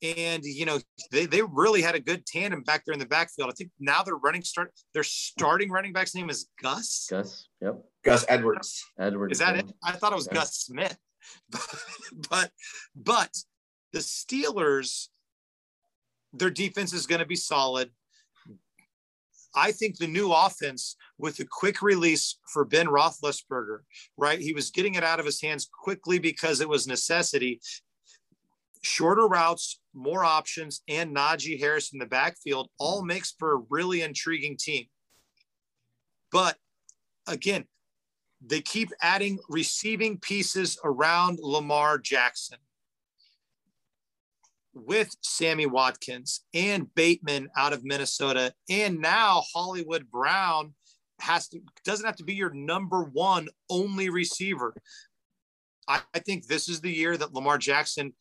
[0.00, 0.78] And you know
[1.10, 3.50] they, they really had a good tandem back there in the backfield.
[3.50, 4.72] I think now they're running start.
[4.94, 7.08] Their starting running back's name is Gus.
[7.10, 7.48] Gus.
[7.60, 7.80] Yep.
[8.04, 8.84] Gus Edwards.
[8.96, 9.32] Edwards.
[9.32, 9.72] Is that it?
[9.82, 10.34] I thought it was yeah.
[10.34, 10.96] Gus Smith.
[12.30, 12.50] but
[12.94, 13.30] but
[13.92, 15.08] the Steelers,
[16.32, 17.90] their defense is going to be solid.
[19.54, 23.80] I think the new offense with the quick release for Ben Roethlisberger,
[24.16, 24.38] right?
[24.38, 27.60] He was getting it out of his hands quickly because it was necessity.
[28.82, 34.02] Shorter routes, more options, and Najee Harris in the backfield all makes for a really
[34.02, 34.84] intriguing team.
[36.30, 36.56] But
[37.26, 37.64] again,
[38.44, 42.58] they keep adding receiving pieces around Lamar Jackson
[44.72, 50.74] with Sammy Watkins and Bateman out of Minnesota, and now Hollywood Brown
[51.20, 54.74] has to doesn't have to be your number one only receiver.
[55.88, 58.12] I, I think this is the year that Lamar Jackson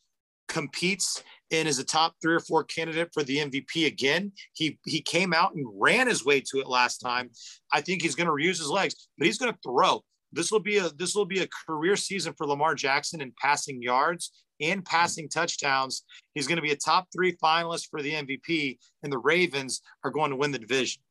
[0.47, 1.22] competes
[1.52, 4.32] and is a top three or four candidate for the MVP again.
[4.54, 7.30] He he came out and ran his way to it last time.
[7.72, 10.04] I think he's going to reuse his legs, but he's going to throw.
[10.34, 13.82] This will be a this will be a career season for Lamar Jackson in passing
[13.82, 16.04] yards and passing touchdowns.
[16.34, 20.12] He's going to be a top three finalist for the MVP, and the Ravens are
[20.12, 21.02] going to win the division.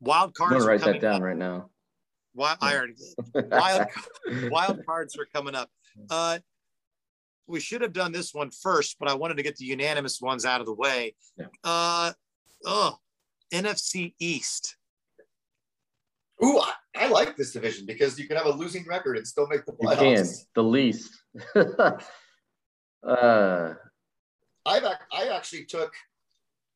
[0.00, 0.54] Wild cards.
[0.54, 1.22] I'm gonna write that down up.
[1.22, 1.70] right now.
[2.34, 3.50] Wild, I already did.
[3.50, 3.86] Wild,
[4.50, 5.68] wild cards are coming up.
[6.08, 6.38] Uh,
[7.50, 10.44] we should have done this one first, but I wanted to get the unanimous ones
[10.44, 11.14] out of the way.
[11.36, 11.46] Yeah.
[11.64, 12.12] Uh,
[12.64, 12.96] oh,
[13.52, 14.76] NFC East.
[16.42, 19.46] Ooh, I, I, like this division because you can have a losing record and still
[19.46, 20.08] make the playoffs.
[20.08, 21.22] You can, the least.
[23.06, 23.74] uh,
[24.64, 25.92] I've I actually took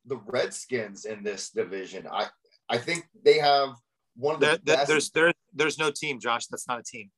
[0.04, 2.06] the Redskins in this division.
[2.10, 2.26] I
[2.68, 3.70] I think they have
[4.16, 4.88] one of the there, best.
[4.88, 6.46] There's there, there's no team, Josh.
[6.46, 7.10] That's not a team.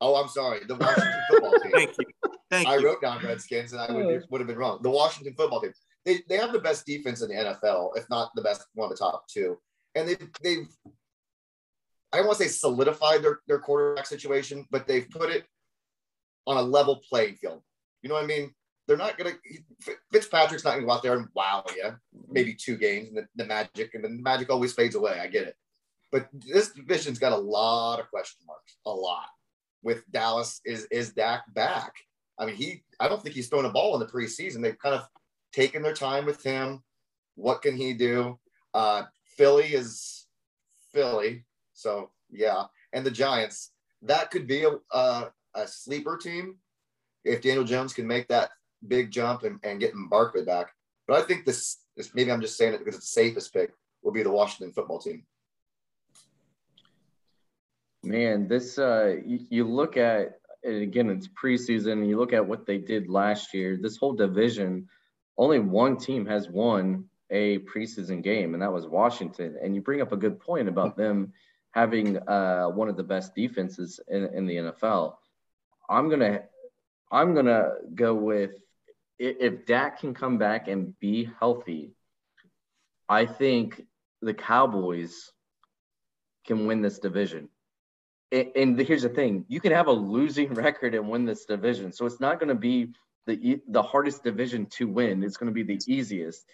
[0.00, 0.60] Oh, I'm sorry.
[0.66, 1.72] The Washington football team.
[1.72, 2.06] Thank you.
[2.52, 2.86] Thank I you.
[2.86, 4.20] wrote down Redskins, and I would, oh.
[4.28, 4.78] would have been wrong.
[4.82, 5.72] The Washington football team.
[6.04, 8.96] They, they have the best defense in the NFL, if not the best, one of
[8.96, 9.58] the top two.
[9.94, 10.68] And they've, they've
[12.12, 15.46] I don't want to say solidified their, their quarterback situation, but they've put it
[16.46, 17.62] on a level playing field.
[18.02, 18.52] You know what I mean?
[18.86, 21.90] They're not going to, Fitzpatrick's not going to go out there and wow you,
[22.30, 25.18] maybe two games, and the, the magic, and the magic always fades away.
[25.20, 25.56] I get it.
[26.10, 29.28] But this division's got a lot of question marks, a lot.
[29.82, 31.94] With Dallas, is is Dak back?
[32.38, 34.62] I mean, he, I don't think he's thrown a ball in the preseason.
[34.62, 35.06] They've kind of
[35.52, 36.82] taken their time with him.
[37.34, 38.38] What can he do?
[38.74, 40.26] Uh, Philly is
[40.92, 41.44] Philly.
[41.72, 43.72] So yeah, and the Giants
[44.02, 46.56] that could be a, a, a sleeper team
[47.24, 48.50] if Daniel Jones can make that
[48.86, 50.72] big jump and, and get Barkley back.
[51.06, 53.72] But I think this, this maybe I'm just saying it because it's the safest pick
[54.02, 55.24] will be the Washington football team.
[58.04, 61.10] Man, this uh, you, you look at it again.
[61.10, 62.08] It's preseason.
[62.08, 63.78] You look at what they did last year.
[63.80, 64.88] This whole division,
[65.36, 69.56] only one team has won a preseason game, and that was Washington.
[69.62, 71.32] And you bring up a good point about them
[71.72, 75.16] having uh, one of the best defenses in, in the NFL.
[75.88, 76.42] I'm gonna
[77.10, 78.52] I'm gonna go with
[79.18, 81.92] if Dak can come back and be healthy.
[83.08, 83.82] I think
[84.20, 85.32] the Cowboys
[86.46, 87.48] can win this division.
[88.32, 92.06] And, here's the thing: you can have a losing record and win this division, so
[92.06, 92.92] it's not going to be
[93.26, 95.22] the the hardest division to win.
[95.22, 96.44] It's going to be the easiest,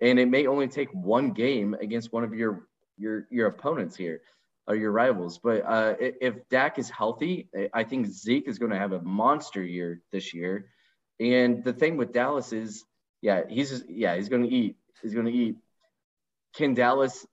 [0.00, 2.68] and it may only take one game against one of your
[2.98, 4.20] your your opponents here
[4.66, 5.38] or your rivals.
[5.38, 9.62] But uh, if Dak is healthy, I think Zeke is going to have a monster
[9.62, 10.66] year this year.
[11.18, 12.84] And the thing with Dallas is,
[13.20, 14.76] yeah, he's just, yeah, he's going to eat.
[15.02, 15.56] He's going to eat.
[16.54, 17.26] Can Dallas?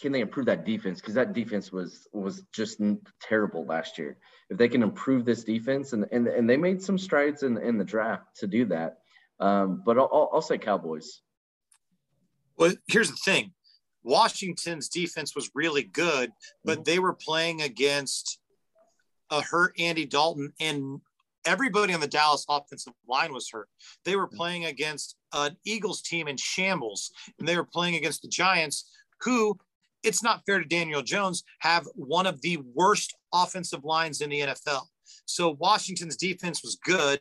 [0.00, 1.00] Can they improve that defense?
[1.00, 2.80] Because that defense was was just
[3.20, 4.18] terrible last year.
[4.50, 7.78] If they can improve this defense, and and, and they made some strides in in
[7.78, 8.98] the draft to do that.
[9.40, 11.20] Um, but I'll, I'll say Cowboys.
[12.56, 13.52] Well, here's the thing
[14.02, 16.30] Washington's defense was really good,
[16.64, 16.82] but mm-hmm.
[16.84, 18.38] they were playing against
[19.30, 21.00] a hurt Andy Dalton and
[21.44, 23.68] everybody on the Dallas offensive line was hurt.
[24.04, 24.36] They were mm-hmm.
[24.36, 28.90] playing against an Eagles team in shambles, and they were playing against the Giants,
[29.22, 29.58] who
[30.06, 34.40] it's not fair to Daniel Jones have one of the worst offensive lines in the
[34.40, 34.82] NFL.
[35.26, 37.20] So Washington's defense was good.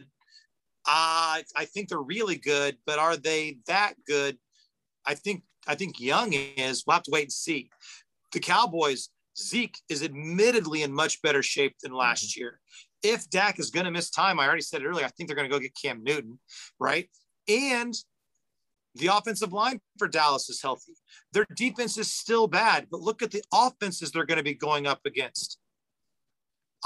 [0.87, 4.37] Uh, I think they're really good, but are they that good?
[5.05, 6.83] I think I think Young is.
[6.85, 7.69] We'll have to wait and see.
[8.31, 12.39] The Cowboys, Zeke is admittedly in much better shape than last mm-hmm.
[12.39, 12.59] year.
[13.01, 15.35] If Dak is going to miss time, I already said it earlier, I think they're
[15.35, 16.39] going to go get Cam Newton,
[16.79, 17.09] right?
[17.47, 17.95] And
[18.95, 20.93] the offensive line for Dallas is healthy.
[21.33, 24.87] Their defense is still bad, but look at the offenses they're going to be going
[24.87, 25.57] up against.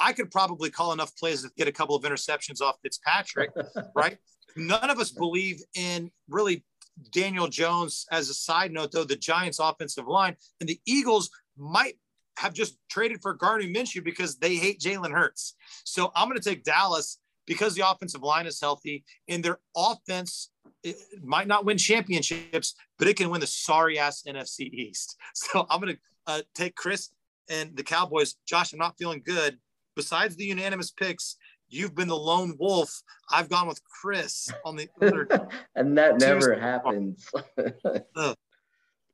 [0.02, 3.52] I could probably call enough plays to get a couple of interceptions off Fitzpatrick,
[3.96, 4.18] right?
[4.56, 6.64] None of us believe in really
[7.12, 8.06] Daniel Jones.
[8.12, 11.96] As a side note, though, the Giants' offensive line and the Eagles might
[12.38, 15.56] have just traded for Gardner Minshew because they hate Jalen Hurts.
[15.84, 20.52] So I'm going to take Dallas because the offensive line is healthy and their offense
[20.84, 25.16] it might not win championships, but it can win the sorry ass NFC East.
[25.34, 27.10] So I'm going to uh, take Chris
[27.50, 28.36] and the Cowboys.
[28.46, 29.58] Josh, I'm not feeling good.
[29.96, 31.38] Besides the unanimous picks,
[31.70, 33.02] you've been the lone wolf.
[33.32, 35.28] I've gone with Chris on the other.
[35.76, 37.26] and that never happens.
[38.16, 38.36] uh,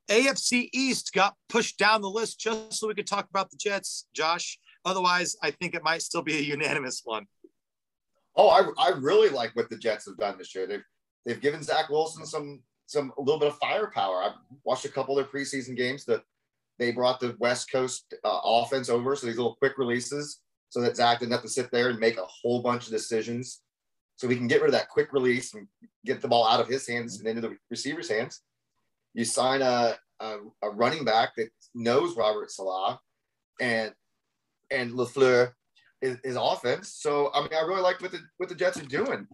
[0.08, 4.06] AFC East got pushed down the list just so we could talk about the Jets,
[4.14, 4.58] Josh.
[4.84, 7.26] Otherwise, I think it might still be a unanimous one.
[8.36, 10.66] Oh, I, I really like what the Jets have done this year.
[10.66, 10.84] They've
[11.26, 14.22] they've given Zach Wilson some some a little bit of firepower.
[14.22, 16.22] I've watched a couple of their preseason games that
[16.78, 20.96] they brought the West Coast uh, offense over, so these little quick releases, so that
[20.96, 23.62] Zach didn't have to sit there and make a whole bunch of decisions.
[24.14, 25.66] So we can get rid of that quick release and
[26.04, 28.42] get the ball out of his hands and into the receiver's hands.
[29.12, 32.98] You sign a, a, a running back that knows Robert Saleh
[33.60, 33.92] and
[34.70, 35.52] and LaFleur
[36.00, 36.94] his offense.
[36.98, 39.26] So I mean, I really like what the what the Jets are doing.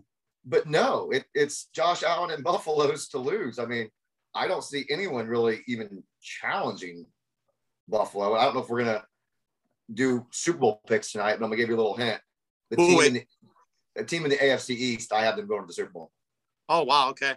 [0.45, 3.59] But no, it, it's Josh Allen and Buffalo's to lose.
[3.59, 3.88] I mean,
[4.34, 7.07] I don't see anyone really even challenging
[7.88, 8.34] Buffalo.
[8.34, 9.05] I don't know if we're gonna
[9.93, 12.20] do Super Bowl picks tonight, but I'm gonna give you a little hint.
[12.70, 13.24] The team, in the,
[13.97, 16.11] the team in the AFC East, I have them going to the Super Bowl.
[16.68, 17.34] Oh wow, okay.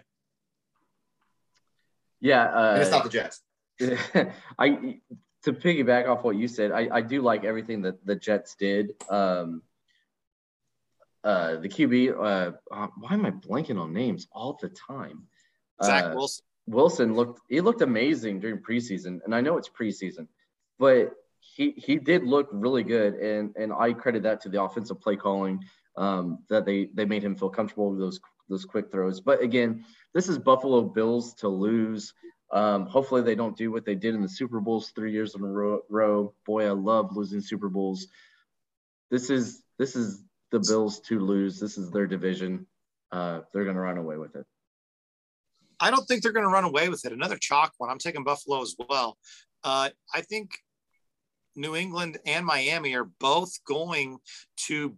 [2.20, 3.42] Yeah, uh, and it's not the Jets.
[4.58, 5.00] I
[5.46, 8.90] to piggyback off what you said, I, I do like everything that the Jets did.
[9.08, 9.62] Um,
[11.26, 15.24] uh, the QB, uh, uh, why am I blanking on names all the time?
[15.82, 16.44] Zach uh, Wilson.
[16.68, 20.28] Wilson looked he looked amazing during preseason, and I know it's preseason,
[20.78, 25.00] but he he did look really good, and and I credit that to the offensive
[25.00, 25.64] play calling
[25.96, 29.20] um, that they they made him feel comfortable with those those quick throws.
[29.20, 32.14] But again, this is Buffalo Bills to lose.
[32.52, 35.42] Um, hopefully they don't do what they did in the Super Bowls three years in
[35.42, 36.34] a row.
[36.46, 38.06] Boy, I love losing Super Bowls.
[39.10, 41.58] This is this is the Bills to lose.
[41.58, 42.66] This is their division.
[43.12, 44.46] Uh, they're going to run away with it.
[45.78, 47.12] I don't think they're going to run away with it.
[47.12, 47.90] Another chalk one.
[47.90, 49.18] I'm taking Buffalo as well.
[49.62, 50.52] Uh, I think
[51.54, 54.18] New England and Miami are both going
[54.68, 54.96] to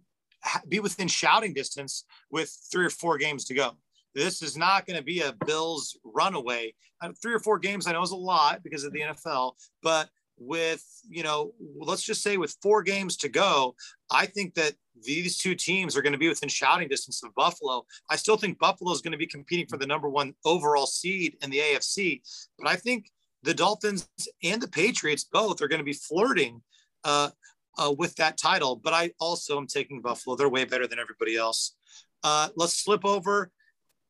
[0.67, 3.71] be within shouting distance with three or four games to go.
[4.15, 6.73] This is not going to be a Bills runaway.
[7.01, 10.09] Uh, three or four games I know is a lot because of the NFL, but
[10.39, 13.75] with you know let's just say with four games to go
[14.09, 14.73] i think that
[15.03, 17.85] these two teams are going to be within shouting distance of buffalo.
[18.09, 21.37] I still think buffalo is going to be competing for the number one overall seed
[21.41, 22.21] in the afc
[22.57, 23.09] but i think
[23.43, 24.07] the dolphins
[24.43, 26.61] and the patriots both are going to be flirting
[27.03, 27.29] uh,
[27.77, 30.35] uh, with that title but i also am taking buffalo.
[30.35, 31.75] They're way better than everybody else.
[32.23, 33.51] Uh, let's slip over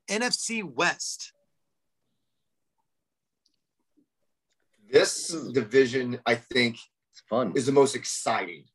[0.09, 1.33] NFC West.
[4.91, 7.53] This division, I think, it's fun.
[7.55, 8.65] is the most exciting.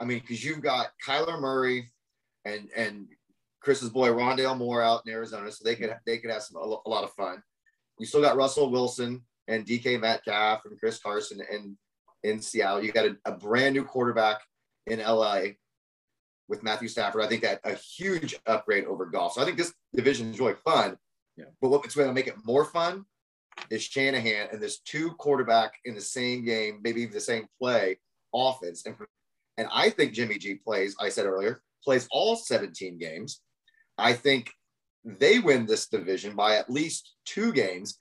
[0.00, 1.90] I mean, because you've got Kyler Murray
[2.44, 3.06] and and
[3.60, 6.88] Chris's boy Rondale Moore out in Arizona, so they could they could have some a
[6.88, 7.42] lot of fun.
[7.98, 11.76] You still got Russell Wilson and DK Metcalf and Chris Carson in
[12.22, 12.82] in Seattle.
[12.82, 14.40] You got a, a brand new quarterback
[14.86, 15.40] in LA
[16.48, 17.22] with Matthew Stafford.
[17.22, 19.32] I think that a huge upgrade over Goff.
[19.32, 20.96] So I think this division is really fun.
[21.36, 21.46] Yeah.
[21.60, 23.04] But what's going to make it more fun
[23.70, 27.98] is Shanahan and there's two quarterback in the same game, maybe the same play
[28.34, 28.84] offense.
[28.86, 28.96] And,
[29.56, 33.40] and I think Jimmy G plays, I said earlier, plays all 17 games.
[33.98, 34.50] I think
[35.04, 37.98] they win this division by at least two games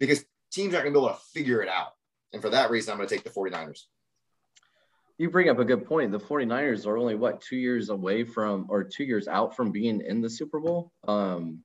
[0.00, 1.92] because teams aren't going to be able to figure it out.
[2.32, 3.82] And for that reason, I'm going to take the 49ers
[5.18, 6.12] you bring up a good point.
[6.12, 10.02] The 49ers are only what two years away from or two years out from being
[10.02, 10.92] in the Super Bowl.
[11.08, 11.60] Um,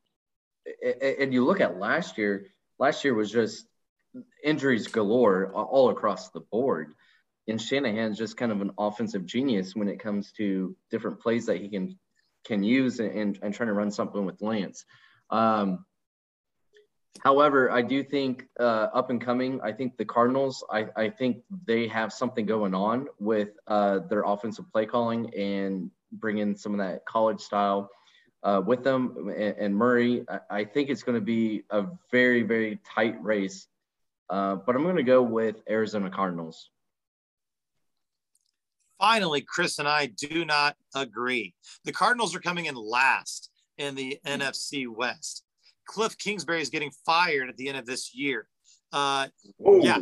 [1.19, 2.45] and you look at last year,
[2.81, 3.65] last year was just
[4.43, 6.93] injuries galore all across the board.
[7.47, 11.61] And Shanahan's just kind of an offensive genius when it comes to different plays that
[11.61, 11.97] he can
[12.43, 14.83] can use and, and, trying to run something with Lance.
[15.29, 15.85] Um,
[17.19, 21.43] However, I do think uh, up and coming, I think the Cardinals, I, I think
[21.67, 26.79] they have something going on with uh, their offensive play calling and bringing some of
[26.79, 27.89] that college style
[28.43, 29.29] uh, with them.
[29.29, 33.67] And, and Murray, I, I, think it's going to be a very, very tight race.
[34.29, 36.69] Uh, but I'm going to go with Arizona Cardinals.
[38.99, 41.53] Finally, Chris and I do not agree.
[41.85, 45.43] The Cardinals are coming in last in the NFC West.
[45.85, 48.47] Cliff Kingsbury is getting fired at the end of this year.
[48.93, 49.27] Uh,
[49.59, 49.99] yeah.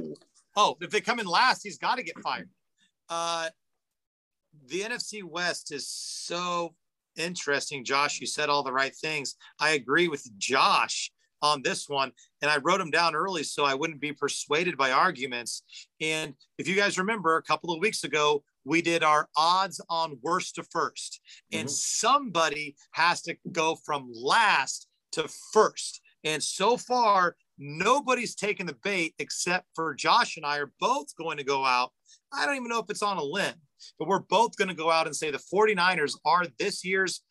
[0.55, 2.49] Oh, if they come in last, he's got to get fired.
[3.07, 3.49] Uh,
[4.67, 6.75] the NFC West is so
[7.15, 7.83] interesting.
[7.83, 9.35] Josh, you said all the right things.
[9.59, 12.11] I agree with Josh on this one.
[12.41, 15.63] And I wrote them down early so I wouldn't be persuaded by arguments.
[16.01, 20.19] And if you guys remember, a couple of weeks ago, we did our odds on
[20.21, 21.19] worst to 1st
[21.51, 21.73] And mm-hmm.
[21.73, 26.01] somebody has to go from last to first.
[26.23, 31.37] And so far, nobody's taken the bait except for Josh and I are both going
[31.37, 31.91] to go out.
[32.33, 33.55] I don't even know if it's on a limb,
[33.97, 37.21] but we're both going to go out and say the 49ers are this year's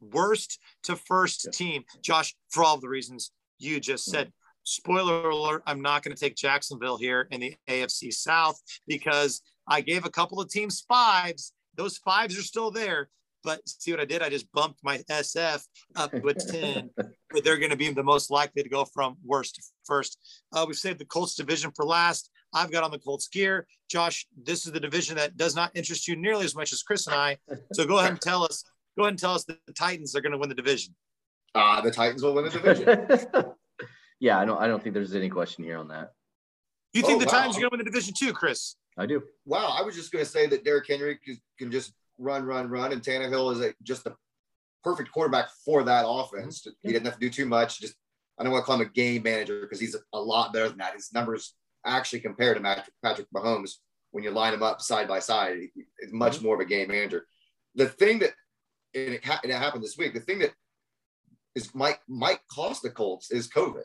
[0.00, 1.84] worst to first team.
[2.02, 4.32] Josh, for all the reasons you just said.
[4.64, 9.80] Spoiler alert, I'm not going to take Jacksonville here in the AFC South because I
[9.80, 11.52] gave a couple of teams fives.
[11.76, 13.08] Those fives are still there.
[13.44, 14.22] But see what I did?
[14.22, 15.64] I just bumped my SF
[15.96, 16.90] up to a 10.
[16.96, 20.16] but they're going to be the most likely to go from worst to first.
[20.52, 22.30] Uh, we've saved the Colts division for last.
[22.52, 23.66] I've got on the Colts gear.
[23.88, 27.06] Josh, this is the division that does not interest you nearly as much as Chris
[27.06, 27.38] and I.
[27.72, 28.64] So go ahead and tell us.
[28.96, 30.94] Go ahead and tell us that the Titans are going to win the division.
[31.54, 33.06] Uh, the Titans will win the division.
[34.20, 34.58] yeah, I don't.
[34.58, 36.12] I don't think there's any question here on that.
[36.92, 37.32] You think oh, the wow.
[37.32, 38.76] Titans are going to win the division too, Chris?
[38.98, 39.22] I do.
[39.46, 42.68] Wow, I was just going to say that Derrick Henry can, can just run, run,
[42.68, 44.14] run, and Tannehill is a, just the
[44.84, 46.66] perfect quarterback for that offense.
[46.82, 47.80] He didn't have to do too much.
[47.80, 47.94] Just
[48.38, 50.68] I don't want to call him a game manager because he's a, a, lot better
[50.68, 50.94] than that.
[50.94, 53.76] His numbers actually compare to Patrick Mahomes
[54.10, 55.58] when you line them up side by side.
[55.98, 56.46] It's much mm-hmm.
[56.46, 57.26] more of a game manager.
[57.74, 58.32] The thing that
[58.94, 60.14] and it, ha- and it happened this week.
[60.14, 60.52] The thing that
[61.54, 63.84] is might might cost the Colts is COVID.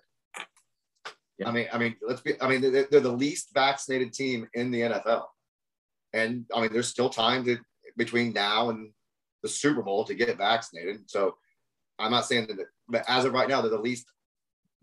[1.39, 1.49] Yeah.
[1.49, 2.39] I mean, I mean, let's be.
[2.41, 5.25] I mean, they're, they're, the least vaccinated team in the NFL,
[6.13, 7.57] and I mean, there's still time to
[7.95, 8.91] between now and
[9.43, 11.09] the Super Bowl to get vaccinated.
[11.09, 11.35] So,
[11.99, 12.57] I'm not saying that,
[12.89, 14.07] but as of right now, they're the least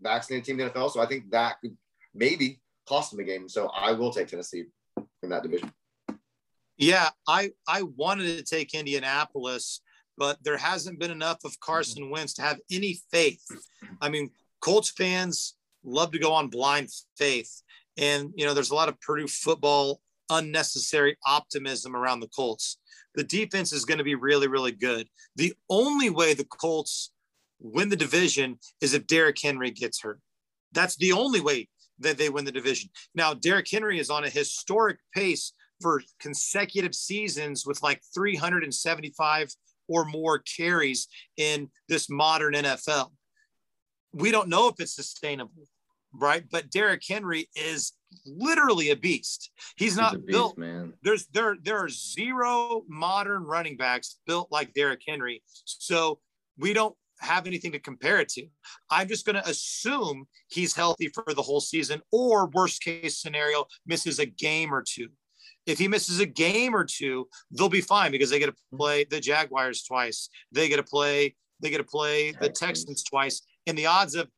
[0.01, 0.91] vaccinated team in the NFL.
[0.91, 1.75] So, I think that could
[2.13, 3.49] maybe cost them a game.
[3.49, 4.65] So, I will take Tennessee
[5.23, 5.71] in that division.
[6.77, 9.81] Yeah, I I wanted to take Indianapolis
[10.17, 13.43] but there hasn't been enough of Carson Wentz to have any faith.
[14.01, 14.29] I mean,
[14.61, 17.61] Colts fans love to go on blind faith.
[17.97, 22.77] And, you know, there's a lot of Purdue football unnecessary optimism around the Colts.
[23.15, 25.07] The defense is going to be really, really good.
[25.35, 27.11] The only way the Colts
[27.59, 30.19] win the division is if Derrick Henry gets hurt.
[30.71, 31.69] That's the only way
[31.99, 32.89] that they win the division.
[33.13, 39.49] Now, Derrick Henry is on a historic pace for consecutive seasons with like 375
[39.87, 43.11] or more carries in this modern NFL.
[44.13, 45.67] We don't know if it's sustainable,
[46.13, 46.43] right?
[46.49, 47.93] But Derrick Henry is
[48.25, 49.51] literally a beast.
[49.75, 50.93] He's not beast, built, man.
[51.03, 55.43] There's there there are zero modern running backs built like Derrick Henry.
[55.65, 56.19] So
[56.57, 58.45] we don't have anything to compare it to.
[58.89, 63.65] I'm just going to assume he's healthy for the whole season, or worst case scenario,
[63.85, 65.07] misses a game or two.
[65.65, 68.77] If he misses a game or two, they'll be fine because they get to mm-hmm.
[68.77, 70.29] play the Jaguars twice.
[70.51, 71.35] They get to play.
[71.61, 73.41] They get to play the Texans twice.
[73.65, 74.29] And the odds of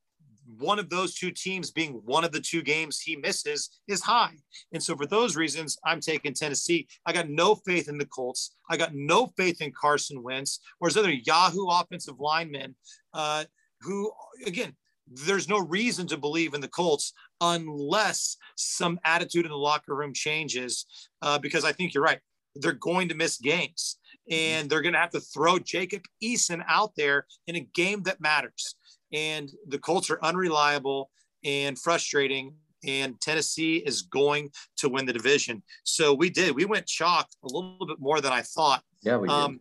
[0.57, 4.33] one of those two teams being one of the two games he misses is high.
[4.71, 6.87] And so for those reasons, I'm taking Tennessee.
[7.05, 8.55] I got no faith in the Colts.
[8.69, 12.75] I got no faith in Carson Wentz, or his other Yahoo offensive linemen,
[13.13, 13.45] uh,
[13.81, 14.11] who
[14.45, 14.73] again,
[15.09, 20.13] there's no reason to believe in the Colts unless some attitude in the locker room
[20.13, 20.85] changes.
[21.21, 22.19] Uh, because I think you're right.
[22.55, 23.97] They're going to miss games
[24.29, 28.19] and they're going to have to throw Jacob Eason out there in a game that
[28.19, 28.75] matters.
[29.13, 31.09] And the Colts are unreliable
[31.43, 32.55] and frustrating.
[32.85, 35.63] And Tennessee is going to win the division.
[35.83, 36.55] So we did.
[36.55, 38.83] We went chalk a little bit more than I thought.
[39.01, 39.33] Yeah, we did.
[39.33, 39.59] Um,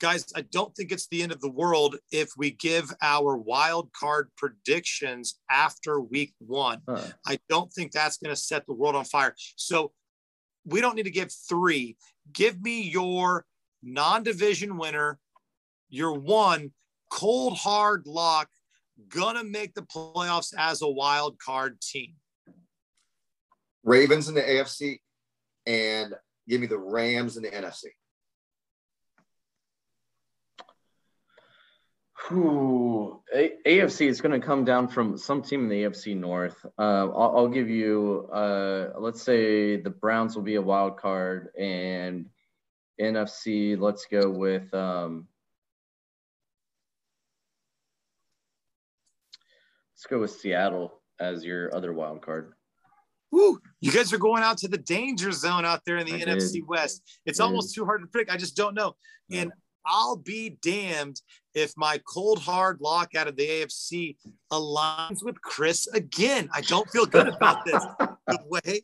[0.00, 3.90] guys, I don't think it's the end of the world if we give our wild
[3.92, 6.80] card predictions after week one.
[6.88, 7.00] Huh.
[7.26, 9.34] I don't think that's going to set the world on fire.
[9.56, 9.92] So
[10.64, 11.96] we don't need to give three.
[12.32, 13.46] Give me your
[13.82, 15.18] non division winner,
[15.88, 16.72] your one
[17.10, 18.48] cold hard lock,
[19.08, 22.14] gonna make the playoffs as a wild card team.
[23.84, 24.98] Ravens in the AFC
[25.66, 26.14] and
[26.48, 27.84] give me the Rams in the NFC.
[32.28, 36.56] Who AFC is going to come down from some team in the AFC North.
[36.76, 41.50] Uh, I'll, I'll, give you, uh, let's say the Browns will be a wild card,
[41.56, 42.26] and
[43.00, 43.78] NFC.
[43.78, 44.72] Let's go with.
[44.74, 45.28] Um,
[49.96, 52.52] let's go with Seattle as your other wild card.
[53.32, 56.20] Woo, you guys are going out to the danger zone out there in the I
[56.20, 56.68] NFC did.
[56.68, 57.02] West.
[57.24, 58.30] It's almost too hard to predict.
[58.30, 58.94] I just don't know.
[59.32, 59.50] And
[59.86, 61.20] I'll be damned
[61.54, 64.16] if my cold hard lock out of the AFC
[64.52, 66.50] aligns with Chris again.
[66.52, 67.82] I don't feel good about this.
[68.26, 68.82] the way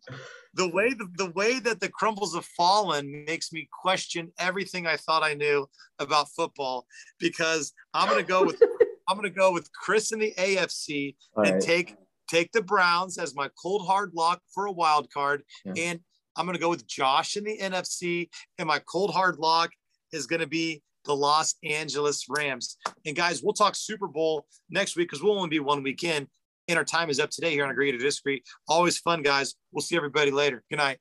[0.55, 4.97] the way the, the way that the crumbles have fallen makes me question everything I
[4.97, 6.87] thought I knew about football
[7.19, 8.63] because I'm gonna go with
[9.09, 11.63] I'm gonna go with Chris in the AFC All and right.
[11.63, 11.95] take
[12.29, 15.43] take the Browns as my cold hard lock for a wild card.
[15.65, 15.73] Yeah.
[15.77, 16.01] And
[16.37, 19.71] I'm gonna go with Josh in the NFC, and my cold hard lock
[20.13, 22.77] is gonna be the Los Angeles Rams.
[23.05, 26.29] And guys, we'll talk Super Bowl next week because we'll only be one weekend.
[26.69, 28.43] And our time is up today here on Agree to Disagree.
[28.69, 29.55] Always fun, guys.
[29.73, 30.63] We'll see everybody later.
[30.71, 30.99] Good night.